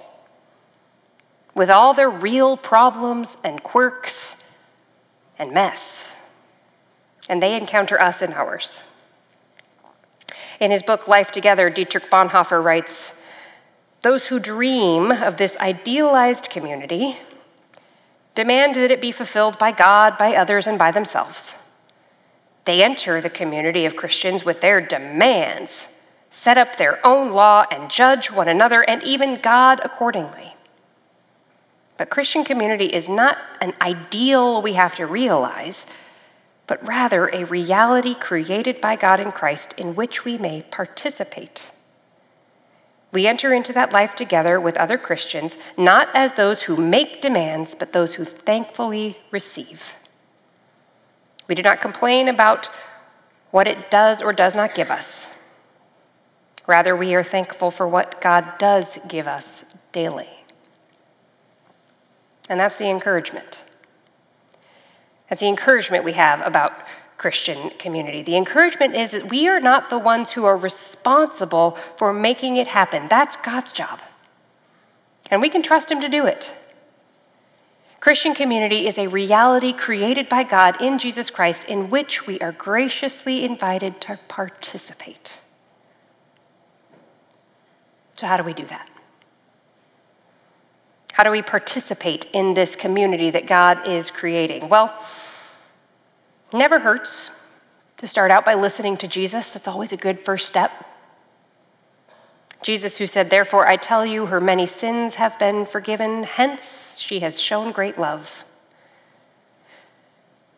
with 1.53 1.69
all 1.69 1.95
their 1.95 2.09
real 2.09 2.57
problems 2.57 3.37
and 3.43 3.62
quirks 3.62 4.37
and 5.37 5.53
mess. 5.53 6.17
And 7.29 7.43
they 7.43 7.57
encounter 7.57 8.01
us 8.01 8.23
and 8.23 8.33
ours. 8.35 8.83
In 10.61 10.71
his 10.71 10.83
book, 10.83 11.09
Life 11.09 11.33
Together, 11.33 11.71
Dietrich 11.71 12.09
Bonhoeffer 12.09 12.62
writes, 12.62 13.15
those 14.03 14.27
who 14.27 14.38
dream 14.38 15.11
of 15.11 15.37
this 15.37 15.57
idealized 15.59 16.51
community 16.51 17.19
demand 18.35 18.75
that 18.75 18.91
it 18.91 19.01
be 19.01 19.12
fulfilled 19.12 19.59
by 19.59 19.73
God, 19.73 20.19
by 20.19 20.35
others, 20.35 20.67
and 20.67 20.79
by 20.79 20.91
themselves. 20.91 21.55
They 22.65 22.83
enter 22.83 23.21
the 23.21 23.31
community 23.31 23.85
of 23.85 23.97
Christians 23.97 24.45
with 24.45 24.61
their 24.61 24.81
demands, 24.81 25.88
set 26.31 26.57
up 26.57 26.77
their 26.77 27.05
own 27.07 27.33
law, 27.33 27.67
and 27.71 27.91
judge 27.91 28.31
one 28.31 28.49
another 28.49 28.83
and 28.83 29.03
even 29.03 29.41
God 29.41 29.81
accordingly. 29.85 30.55
But 31.99 32.11
Christian 32.11 32.45
community 32.45 32.87
is 32.87 33.09
not 33.09 33.38
an 33.61 33.75
ideal 33.81 34.62
we 34.62 34.73
have 34.73 34.95
to 34.97 35.07
realize, 35.07 35.87
but 36.67 36.85
rather 36.87 37.29
a 37.29 37.45
reality 37.45 38.15
created 38.15 38.81
by 38.81 38.97
God 38.97 39.21
in 39.21 39.31
Christ 39.31 39.75
in 39.77 39.95
which 39.95 40.25
we 40.25 40.38
may 40.38 40.62
participate. 40.62 41.71
We 43.12 43.27
enter 43.27 43.53
into 43.53 43.75
that 43.75 43.92
life 43.92 44.14
together 44.14 44.59
with 44.59 44.77
other 44.79 44.96
Christians, 44.96 45.59
not 45.77 46.09
as 46.14 46.33
those 46.33 46.62
who 46.62 46.77
make 46.77 47.20
demands, 47.20 47.75
but 47.79 47.92
those 47.92 48.14
who 48.14 48.25
thankfully 48.25 49.18
receive. 49.31 49.96
We 51.46 51.55
do 51.55 51.62
not 51.62 51.83
complain 51.83 52.29
about 52.29 52.70
what 53.51 53.68
it 53.68 53.90
does 53.90 54.22
or 54.22 54.33
does 54.33 54.57
not 54.57 54.75
give 54.75 54.90
us. 54.90 55.31
Rather, 56.66 56.96
we 56.96 57.14
are 57.14 57.22
thankful 57.22 57.70
for 57.70 57.87
what 57.87 58.20
God 58.20 58.59
does 58.59 58.98
give 59.07 59.27
us 59.27 59.64
daily. 59.92 60.29
And 62.48 62.59
that's 62.59 62.77
the 62.77 62.88
encouragement. 62.88 63.64
That's 65.29 65.40
the 65.40 65.48
encouragement 65.48 66.05
we 66.05 66.12
have 66.14 66.40
about 66.40 66.72
Christian 67.22 67.70
community. 67.78 68.20
The 68.20 68.37
encouragement 68.37 68.96
is 68.96 69.12
that 69.12 69.30
we 69.30 69.46
are 69.46 69.61
not 69.61 69.90
the 69.90 69.98
ones 69.98 70.32
who 70.32 70.44
are 70.44 70.56
responsible 70.56 71.78
for 71.96 72.12
making 72.12 72.56
it 72.56 72.66
happen. 72.66 73.06
That's 73.08 73.37
God's 73.37 73.70
job. 73.70 74.00
And 75.30 75.40
we 75.40 75.48
can 75.48 75.62
trust 75.62 75.88
Him 75.88 76.00
to 76.00 76.08
do 76.08 76.26
it. 76.26 76.52
Christian 78.00 78.35
community 78.35 78.88
is 78.88 78.98
a 78.98 79.06
reality 79.06 79.72
created 79.72 80.28
by 80.28 80.42
God 80.42 80.82
in 80.82 80.98
Jesus 80.98 81.30
Christ 81.30 81.62
in 81.62 81.90
which 81.90 82.26
we 82.26 82.40
are 82.40 82.50
graciously 82.50 83.44
invited 83.44 84.00
to 84.00 84.18
participate. 84.26 85.42
So, 88.16 88.26
how 88.26 88.37
do 88.37 88.42
we 88.42 88.52
do 88.52 88.66
that? 88.66 88.90
How 91.12 91.22
do 91.22 91.30
we 91.30 91.42
participate 91.42 92.24
in 92.32 92.54
this 92.54 92.74
community 92.74 93.30
that 93.30 93.46
God 93.46 93.87
is 93.87 94.11
creating? 94.11 94.68
Well, 94.68 94.92
Never 96.53 96.81
hurts 96.81 97.31
to 97.99 98.07
start 98.07 98.31
out 98.31 98.45
by 98.45 98.55
listening 98.55 98.97
to 98.99 99.09
Jesus. 99.09 99.51
That's 99.51 99.69
always 99.69 99.93
a 99.93 99.97
good 99.97 100.21
first 100.21 100.47
step. 100.47 100.73
Jesus, 102.62 102.99
who 102.99 103.07
said, 103.07 103.31
Therefore 103.31 103.67
I 103.67 103.77
tell 103.77 104.05
you, 104.07 104.27
her 104.27 104.41
many 104.41 104.67
sins 104.67 105.17
have 105.17 105.38
been 105.38 105.65
forgiven, 105.65 106.25
hence 106.25 106.99
she 107.01 107.21
has 107.21 107.41
shown 107.41 107.73
great 107.73 107.99
love. 107.99 108.45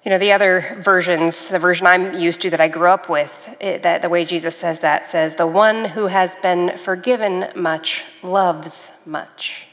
You 0.04 0.10
know, 0.10 0.18
the 0.18 0.32
other 0.32 0.76
versions, 0.80 1.48
the 1.48 1.58
version 1.58 1.86
I'm 1.86 2.18
used 2.18 2.42
to 2.42 2.50
that 2.50 2.60
I 2.60 2.68
grew 2.68 2.88
up 2.88 3.08
with, 3.08 3.56
it, 3.58 3.82
that 3.84 4.02
the 4.02 4.10
way 4.10 4.26
Jesus 4.26 4.54
says 4.54 4.80
that 4.80 5.06
says, 5.06 5.36
The 5.36 5.46
one 5.46 5.86
who 5.86 6.08
has 6.08 6.36
been 6.42 6.76
forgiven 6.76 7.48
much 7.54 8.04
loves 8.22 8.90
much. 9.06 9.66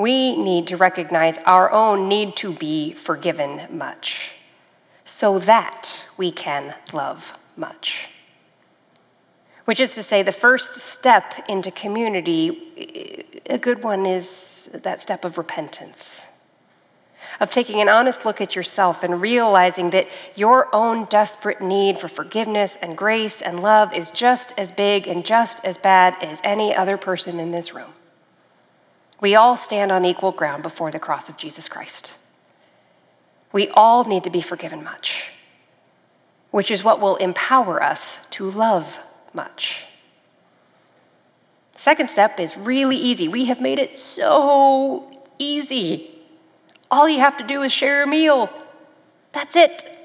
We 0.00 0.34
need 0.34 0.66
to 0.68 0.78
recognize 0.78 1.36
our 1.44 1.70
own 1.70 2.08
need 2.08 2.34
to 2.36 2.54
be 2.54 2.94
forgiven 2.94 3.66
much 3.70 4.32
so 5.04 5.38
that 5.40 6.06
we 6.16 6.32
can 6.32 6.74
love 6.94 7.34
much. 7.54 8.08
Which 9.66 9.78
is 9.78 9.94
to 9.96 10.02
say, 10.02 10.22
the 10.22 10.32
first 10.32 10.74
step 10.74 11.34
into 11.50 11.70
community, 11.70 13.42
a 13.44 13.58
good 13.58 13.84
one 13.84 14.06
is 14.06 14.70
that 14.72 15.00
step 15.00 15.22
of 15.22 15.36
repentance, 15.36 16.24
of 17.38 17.50
taking 17.50 17.82
an 17.82 17.90
honest 17.90 18.24
look 18.24 18.40
at 18.40 18.56
yourself 18.56 19.02
and 19.04 19.20
realizing 19.20 19.90
that 19.90 20.08
your 20.34 20.74
own 20.74 21.04
desperate 21.10 21.60
need 21.60 21.98
for 21.98 22.08
forgiveness 22.08 22.78
and 22.80 22.96
grace 22.96 23.42
and 23.42 23.60
love 23.60 23.92
is 23.92 24.10
just 24.10 24.54
as 24.56 24.72
big 24.72 25.06
and 25.06 25.26
just 25.26 25.60
as 25.62 25.76
bad 25.76 26.16
as 26.22 26.40
any 26.42 26.74
other 26.74 26.96
person 26.96 27.38
in 27.38 27.50
this 27.50 27.74
room. 27.74 27.92
We 29.20 29.34
all 29.34 29.56
stand 29.56 29.92
on 29.92 30.04
equal 30.04 30.32
ground 30.32 30.62
before 30.62 30.90
the 30.90 30.98
cross 30.98 31.28
of 31.28 31.36
Jesus 31.36 31.68
Christ. 31.68 32.14
We 33.52 33.68
all 33.70 34.04
need 34.04 34.24
to 34.24 34.30
be 34.30 34.40
forgiven 34.40 34.82
much, 34.82 35.30
which 36.50 36.70
is 36.70 36.82
what 36.82 37.00
will 37.00 37.16
empower 37.16 37.82
us 37.82 38.18
to 38.30 38.50
love 38.50 38.98
much. 39.34 39.84
Second 41.76 42.08
step 42.08 42.38
is 42.38 42.56
really 42.56 42.96
easy. 42.96 43.28
We 43.28 43.46
have 43.46 43.60
made 43.60 43.78
it 43.78 43.96
so 43.96 45.10
easy. 45.38 46.10
All 46.90 47.08
you 47.08 47.20
have 47.20 47.36
to 47.38 47.44
do 47.44 47.62
is 47.62 47.72
share 47.72 48.02
a 48.02 48.06
meal. 48.06 48.50
That's 49.32 49.56
it. 49.56 49.99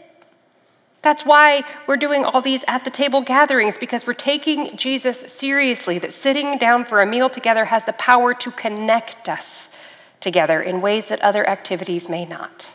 That's 1.05 1.23
why 1.23 1.61
we're 1.85 1.97
doing 1.97 2.25
all 2.25 2.41
these 2.41 2.65
at 2.67 2.83
the 2.83 2.89
table 2.89 3.21
gatherings, 3.21 3.77
because 3.77 4.07
we're 4.07 4.13
taking 4.13 4.75
Jesus 4.75 5.19
seriously, 5.27 5.99
that 5.99 6.11
sitting 6.11 6.57
down 6.57 6.83
for 6.83 6.99
a 6.99 7.05
meal 7.05 7.29
together 7.29 7.65
has 7.65 7.83
the 7.83 7.93
power 7.93 8.33
to 8.33 8.49
connect 8.49 9.29
us 9.29 9.69
together 10.19 10.63
in 10.63 10.81
ways 10.81 11.05
that 11.09 11.21
other 11.21 11.47
activities 11.47 12.09
may 12.09 12.25
not. 12.25 12.73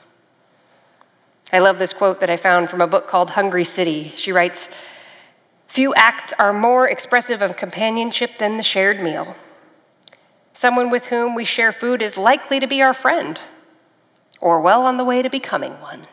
I 1.53 1.59
love 1.59 1.81
this 1.81 1.93
quote 1.93 2.21
that 2.21 2.31
I 2.31 2.37
found 2.37 2.71
from 2.71 2.81
a 2.81 2.87
book 2.87 3.09
called 3.09 3.31
Hungry 3.31 3.65
City. 3.65 4.13
She 4.15 4.31
writes 4.31 4.69
Few 5.67 5.93
acts 5.97 6.33
are 6.39 6.53
more 6.53 6.89
expressive 6.89 7.43
of 7.43 7.57
companionship 7.57 8.39
than 8.39 8.57
the 8.57 8.63
shared 8.63 9.03
meal. 9.03 9.35
Someone 10.53 10.89
with 10.89 11.07
whom 11.07 11.35
we 11.35 11.45
share 11.45 11.73
food 11.73 12.01
is 12.01 12.17
likely 12.17 12.61
to 12.61 12.69
be 12.69 12.81
our 12.81 12.95
friend, 12.95 13.41
or 14.41 14.61
well 14.61 14.87
on 14.87 14.99
the 14.99 15.05
way 15.05 15.21
to 15.21 15.29
becoming 15.29 15.73
one. 15.81 16.07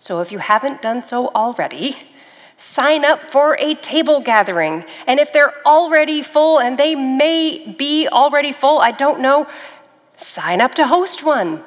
So 0.00 0.20
if 0.20 0.32
you 0.32 0.38
haven't 0.38 0.82
done 0.82 1.04
so 1.04 1.28
already, 1.34 1.96
sign 2.56 3.04
up 3.04 3.30
for 3.30 3.56
a 3.60 3.74
table 3.74 4.20
gathering. 4.20 4.84
And 5.06 5.20
if 5.20 5.32
they're 5.32 5.54
already 5.66 6.22
full, 6.22 6.58
and 6.58 6.78
they 6.78 6.94
may 6.94 7.74
be 7.78 8.08
already 8.08 8.50
full, 8.50 8.80
I 8.80 8.90
don't 8.90 9.20
know, 9.20 9.46
sign 10.16 10.60
up 10.60 10.74
to 10.76 10.86
host 10.86 11.22
one. 11.22 11.62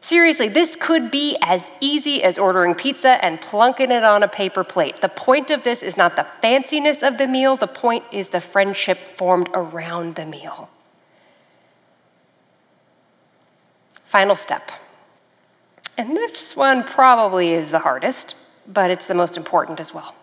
Seriously, 0.00 0.48
this 0.48 0.74
could 0.74 1.10
be 1.10 1.36
as 1.42 1.70
easy 1.80 2.22
as 2.22 2.38
ordering 2.38 2.74
pizza 2.74 3.22
and 3.22 3.38
plunking 3.38 3.90
it 3.90 4.02
on 4.02 4.22
a 4.22 4.28
paper 4.28 4.64
plate. 4.64 5.02
The 5.02 5.10
point 5.10 5.50
of 5.50 5.62
this 5.62 5.82
is 5.82 5.98
not 5.98 6.16
the 6.16 6.26
fanciness 6.42 7.06
of 7.06 7.18
the 7.18 7.28
meal, 7.28 7.56
the 7.56 7.66
point 7.66 8.04
is 8.10 8.30
the 8.30 8.40
friendship 8.40 9.06
formed 9.06 9.50
around 9.52 10.14
the 10.14 10.24
meal. 10.24 10.70
Final 14.04 14.34
step 14.34 14.72
and 16.00 16.16
this 16.16 16.56
one 16.56 16.82
probably 16.82 17.52
is 17.52 17.70
the 17.70 17.80
hardest, 17.80 18.34
but 18.66 18.90
it's 18.90 19.04
the 19.04 19.12
most 19.12 19.36
important 19.36 19.78
as 19.80 19.92
well. 19.92 20.14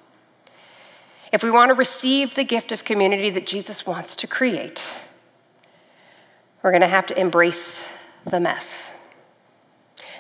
If 1.31 1.43
we 1.43 1.51
want 1.51 1.69
to 1.69 1.75
receive 1.75 2.33
the 2.33 2.43
gift 2.43 2.71
of 2.71 2.83
community 2.83 3.29
that 3.29 3.45
Jesus 3.45 3.85
wants 3.85 4.15
to 4.15 4.25
create, 4.25 4.99
we're 6.63 6.71
going 6.71 6.81
to 6.81 6.87
have 6.87 7.05
to 7.05 7.19
embrace 7.19 7.87
the 8.25 8.39
mess. 8.39 8.91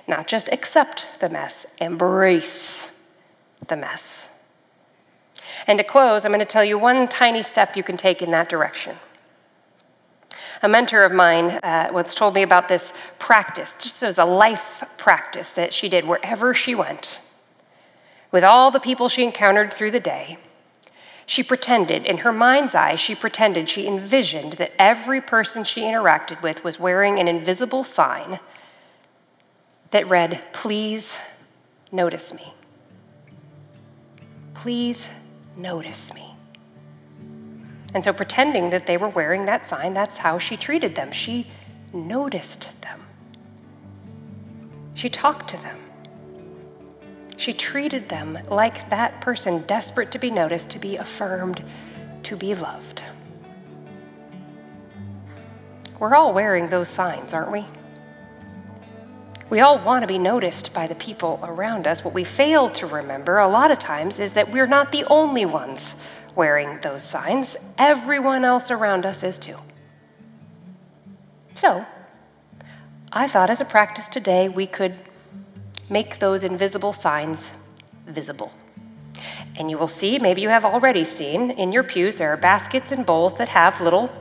Not 0.07 0.27
just 0.27 0.47
accept 0.49 1.07
the 1.21 1.27
mess, 1.27 1.65
embrace 1.79 2.91
the 3.67 3.77
mess. 3.77 4.29
And 5.65 5.79
to 5.79 5.83
close, 5.83 6.23
I'm 6.23 6.31
going 6.31 6.39
to 6.39 6.45
tell 6.45 6.63
you 6.63 6.77
one 6.77 7.07
tiny 7.07 7.41
step 7.41 7.75
you 7.75 7.81
can 7.81 7.97
take 7.97 8.21
in 8.21 8.29
that 8.29 8.47
direction. 8.47 8.97
A 10.61 10.69
mentor 10.69 11.03
of 11.03 11.11
mine 11.11 11.59
uh, 11.63 11.89
once 11.91 12.15
told 12.15 12.33
me 12.33 12.41
about 12.41 12.67
this 12.67 12.93
practice, 13.19 13.73
just 13.79 14.03
as 14.03 14.17
a 14.17 14.25
life 14.25 14.83
practice 14.97 15.49
that 15.51 15.73
she 15.73 15.89
did 15.89 16.05
wherever 16.05 16.53
she 16.53 16.73
went. 16.73 17.19
With 18.31 18.43
all 18.43 18.71
the 18.71 18.79
people 18.79 19.09
she 19.09 19.23
encountered 19.23 19.73
through 19.73 19.91
the 19.91 19.99
day, 19.99 20.37
she 21.25 21.43
pretended, 21.43 22.05
in 22.05 22.19
her 22.19 22.31
mind's 22.31 22.73
eye, 22.73 22.95
she 22.95 23.13
pretended, 23.13 23.67
she 23.67 23.85
envisioned 23.85 24.53
that 24.53 24.71
every 24.79 25.19
person 25.19 25.63
she 25.63 25.81
interacted 25.81 26.41
with 26.41 26.63
was 26.63 26.79
wearing 26.79 27.19
an 27.19 27.27
invisible 27.27 27.83
sign 27.83 28.39
that 29.91 30.07
read, 30.07 30.41
Please 30.53 31.17
notice 31.91 32.33
me. 32.33 32.53
Please 34.53 35.09
notice 35.55 36.13
me. 36.13 36.26
And 37.97 38.03
so, 38.03 38.13
pretending 38.13 38.69
that 38.69 38.85
they 38.85 38.95
were 38.95 39.09
wearing 39.09 39.45
that 39.45 39.65
sign, 39.65 39.95
that's 39.95 40.19
how 40.19 40.37
she 40.37 40.55
treated 40.55 40.93
them. 40.93 41.11
She 41.11 41.47
noticed 41.91 42.69
them, 42.83 43.01
she 44.93 45.09
talked 45.09 45.49
to 45.49 45.57
them. 45.57 45.79
She 47.37 47.53
treated 47.53 48.07
them 48.07 48.37
like 48.51 48.91
that 48.91 49.19
person 49.19 49.63
desperate 49.63 50.11
to 50.11 50.19
be 50.19 50.29
noticed, 50.29 50.69
to 50.69 50.77
be 50.77 50.97
affirmed, 50.97 51.63
to 52.21 52.37
be 52.37 52.53
loved. 52.53 53.01
We're 55.97 56.13
all 56.13 56.35
wearing 56.35 56.69
those 56.69 56.89
signs, 56.89 57.33
aren't 57.33 57.51
we? 57.51 57.65
We 59.49 59.61
all 59.61 59.79
want 59.79 60.03
to 60.03 60.07
be 60.07 60.19
noticed 60.19 60.71
by 60.71 60.85
the 60.85 60.93
people 60.93 61.39
around 61.41 61.87
us. 61.87 62.03
What 62.03 62.13
we 62.13 62.25
fail 62.25 62.69
to 62.69 62.85
remember 62.85 63.39
a 63.39 63.47
lot 63.47 63.71
of 63.71 63.79
times 63.79 64.19
is 64.19 64.33
that 64.33 64.51
we're 64.51 64.67
not 64.67 64.91
the 64.91 65.03
only 65.05 65.47
ones 65.47 65.95
wearing 66.37 66.79
those 66.81 67.03
signs, 67.03 67.57
everyone 67.77 68.45
else 68.45 68.71
around 68.71 69.05
us 69.05 69.23
is 69.23 69.37
too. 69.37 69.57
So, 71.55 71.85
I 73.11 73.27
thought 73.27 73.49
as 73.49 73.59
a 73.59 73.65
practice 73.65 74.07
today 74.07 74.47
we 74.47 74.67
could 74.67 74.95
make 75.89 76.19
those 76.19 76.43
invisible 76.43 76.93
signs 76.93 77.51
visible. 78.05 78.51
And 79.55 79.71
you 79.71 79.77
will 79.77 79.87
see, 79.87 80.19
maybe 80.19 80.41
you 80.41 80.49
have 80.49 80.63
already 80.63 81.03
seen, 81.03 81.49
in 81.49 81.73
your 81.73 81.83
pews 81.83 82.17
there 82.17 82.31
are 82.31 82.37
baskets 82.37 82.91
and 82.91 83.05
bowls 83.05 83.33
that 83.35 83.49
have 83.49 83.81
little 83.81 84.11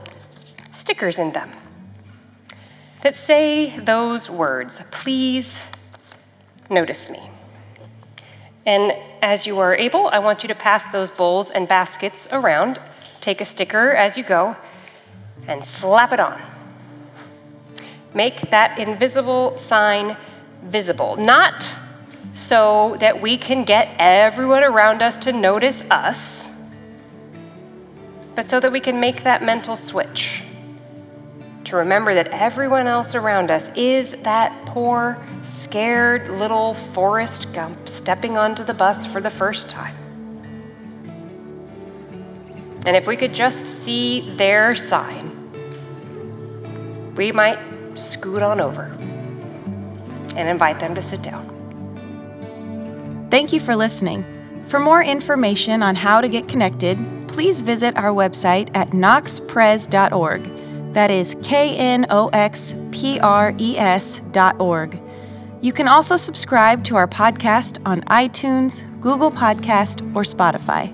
stickers 0.71 1.19
in 1.19 1.31
them 1.31 1.51
that 3.01 3.15
say 3.15 3.77
those 3.77 4.29
words 4.29 4.81
Please 4.91 5.61
notice 6.69 7.09
me. 7.09 7.29
And 8.67 8.91
as 9.21 9.47
you 9.47 9.59
are 9.59 9.77
able, 9.77 10.09
I 10.09 10.19
want 10.19 10.43
you 10.43 10.49
to 10.49 10.55
pass 10.55 10.89
those 10.89 11.09
bowls 11.09 11.49
and 11.49 11.69
baskets 11.69 12.27
around. 12.33 12.81
Take 13.21 13.39
a 13.39 13.45
sticker 13.45 13.91
as 13.91 14.17
you 14.17 14.25
go 14.25 14.57
and 15.47 15.63
slap 15.63 16.11
it 16.11 16.19
on. 16.19 16.41
Make 18.13 18.51
that 18.51 18.77
invisible 18.77 19.57
sign 19.57 20.17
visible, 20.63 21.15
not 21.15 21.77
so 22.33 22.97
that 22.99 23.21
we 23.21 23.37
can 23.37 23.63
get 23.63 23.95
everyone 23.99 24.65
around 24.65 25.01
us 25.01 25.17
to 25.19 25.31
notice 25.31 25.83
us, 25.89 26.51
but 28.35 28.49
so 28.49 28.59
that 28.59 28.73
we 28.73 28.81
can 28.81 28.99
make 28.99 29.23
that 29.23 29.41
mental 29.41 29.77
switch 29.77 30.43
to 31.67 31.75
remember 31.75 32.13
that 32.13 32.27
everyone 32.27 32.87
else 32.87 33.13
around 33.13 33.51
us 33.51 33.69
is 33.75 34.11
that 34.23 34.65
poor, 34.65 35.21
scared 35.43 36.29
little 36.29 36.73
Forrest 36.73 37.51
Gump 37.51 37.89
stepping 37.89 38.37
onto 38.37 38.63
the 38.63 38.73
bus 38.73 39.05
for 39.05 39.19
the 39.19 39.29
first 39.29 39.67
time. 39.67 39.95
And 42.85 42.95
if 42.95 43.05
we 43.05 43.17
could 43.17 43.33
just 43.33 43.67
see 43.67 44.33
their 44.37 44.75
sign, 44.75 45.33
we 47.15 47.33
might 47.33 47.59
scoot 47.95 48.41
on 48.41 48.61
over 48.61 48.85
and 50.37 50.47
invite 50.47 50.79
them 50.79 50.95
to 50.95 51.01
sit 51.01 51.21
down. 51.21 51.45
Thank 53.29 53.51
you 53.51 53.59
for 53.59 53.75
listening. 53.75 54.23
For 54.67 54.79
more 54.79 55.03
information 55.03 55.83
on 55.83 55.95
how 55.95 56.21
to 56.21 56.29
get 56.29 56.47
connected, 56.47 56.97
please 57.27 57.59
visit 57.59 57.97
our 57.97 58.13
website 58.13 58.69
at 58.73 58.91
knoxpres.org. 58.91 60.66
That 60.97 61.11
is 61.11 61.37
K 61.43 61.77
N 61.77 62.07
O 62.09 62.29
X 62.29 62.73
P 62.89 63.19
R 63.19 63.53
E 63.59 63.77
S 63.77 64.19
dot 64.31 64.59
org. 64.59 64.99
You 65.61 65.71
can 65.71 65.87
also 65.87 66.17
subscribe 66.17 66.83
to 66.85 66.95
our 66.95 67.07
podcast 67.07 67.79
on 67.85 68.01
iTunes, 68.05 68.81
Google 68.99 69.29
Podcast, 69.29 70.01
or 70.15 70.23
Spotify. 70.23 70.91